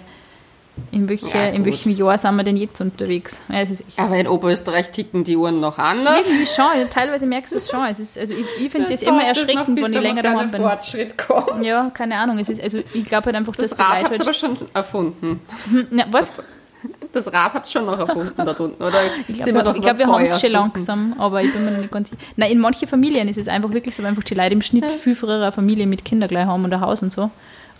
[0.92, 3.42] in, welche, ja, in welchem Jahr sind wir denn jetzt unterwegs?
[3.50, 3.66] Ja,
[3.98, 6.28] Aber in Oberösterreich ticken die Uhren noch anders.
[6.28, 7.86] Irgendwie schon, teilweise merkst du es schon.
[7.88, 10.62] Es ist, also ich, ich finde das immer erschreckend, wenn ich länger daheim bin.
[10.62, 11.66] Fortschritt kommt.
[11.66, 12.40] Ja, keine Ahnung.
[12.40, 15.42] Es ist, also ich glaube halt einfach, das dass Rad habt ihr aber schon erfunden.
[15.92, 16.32] Na, was?
[16.32, 16.46] Das
[17.14, 19.02] Rad habt ihr schon noch erfunden dort unten, oder?
[19.28, 22.10] Ich glaube, glaub, wir haben es schon langsam, aber ich bin mir noch nicht ganz
[22.10, 22.22] sicher.
[22.38, 25.16] Nein, in manchen Familien ist es einfach wirklich so, einfach die Leute im Schnitt viel
[25.16, 27.32] früher eine Familie mit Kindern gleich haben und ein Haus und so.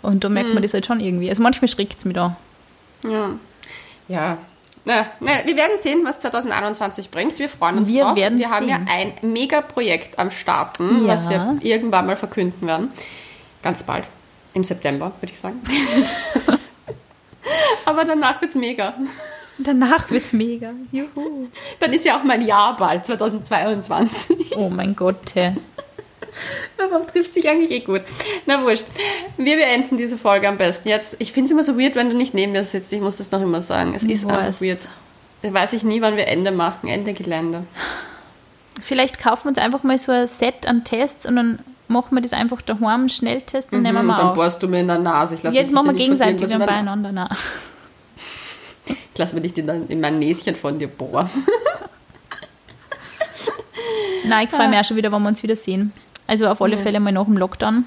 [0.02, 0.62] Und da merkt man hm.
[0.62, 1.28] das halt schon irgendwie.
[1.28, 2.36] Also manchmal schreckt es mich da.
[3.04, 3.30] Ja.
[4.08, 4.38] Ja.
[4.84, 7.38] Na, na, wir werden sehen, was 2021 bringt.
[7.38, 8.16] Wir freuen uns wir drauf.
[8.16, 8.54] Werden wir sehen.
[8.54, 11.12] haben ja ein Mega-Projekt am Starten, ja.
[11.12, 12.90] was wir irgendwann mal verkünden werden.
[13.62, 14.04] Ganz bald.
[14.54, 15.60] Im September, würde ich sagen.
[17.84, 18.94] Aber danach wird es mega.
[19.58, 20.72] Danach wird es mega.
[20.90, 21.48] Juhu.
[21.80, 24.56] Dann ist ja auch mein Jahr bald, 2022.
[24.56, 25.34] Oh mein Gott.
[26.78, 28.02] Aber trifft sich eigentlich eh gut.
[28.46, 28.84] Na wurscht.
[29.36, 31.16] Wir beenden diese Folge am besten jetzt.
[31.18, 32.92] Ich finde es immer so weird, wenn du nicht neben mir sitzt.
[32.92, 33.94] Ich muss das noch immer sagen.
[33.94, 34.78] Es ist einfach weird.
[35.42, 36.88] Da weiß ich nie, wann wir Ende machen.
[36.88, 37.64] Ende Gelände.
[38.82, 41.58] Vielleicht kaufen wir uns einfach mal so ein Set an Tests und dann
[41.90, 44.68] machen wir das einfach daheim, Schnelltest und mhm, nehmen wir mal und dann bohrst du
[44.68, 45.34] mir in der Nase.
[45.34, 47.12] Ich Jetzt machen wir gegenseitig dann beieinander.
[47.12, 47.28] Nein.
[49.12, 51.28] Ich lasse mir nicht in, in mein Näschen von dir bohren.
[54.24, 55.92] Nein, ich freue mich auch schon wieder, wenn wir uns wieder sehen.
[56.26, 56.82] Also auf alle ja.
[56.82, 57.84] Fälle mal nach dem Lockdown.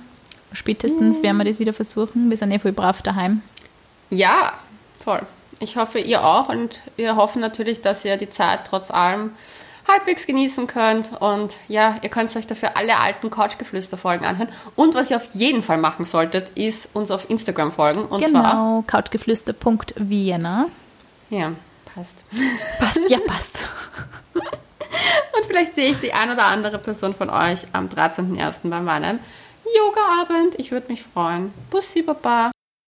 [0.53, 1.23] Spätestens ja.
[1.23, 2.29] werden wir das wieder versuchen.
[2.29, 3.41] Wir sind ja voll brav daheim.
[4.11, 4.53] Ja,
[5.03, 5.23] voll.
[5.59, 6.49] Ich hoffe, ihr auch.
[6.49, 9.31] Und wir hoffen natürlich, dass ihr die Zeit trotz allem
[9.87, 11.11] halbwegs genießen könnt.
[11.21, 14.49] Und ja, ihr könnt euch dafür alle alten Couchgeflüster-Folgen anhören.
[14.75, 18.05] Und was ihr auf jeden Fall machen solltet, ist uns auf Instagram folgen.
[18.05, 20.67] Und genau, couchgeflüster.vienna.
[21.29, 21.51] Ja,
[21.93, 22.23] passt.
[22.79, 23.63] Passt, ja, passt.
[24.33, 28.69] Und vielleicht sehe ich die ein oder andere Person von euch am 13.01.
[28.69, 29.19] beim Mannheim
[29.75, 30.59] Yoga-Abend.
[30.59, 31.53] Ich würde mich freuen.
[31.69, 32.51] Bussi, Baba.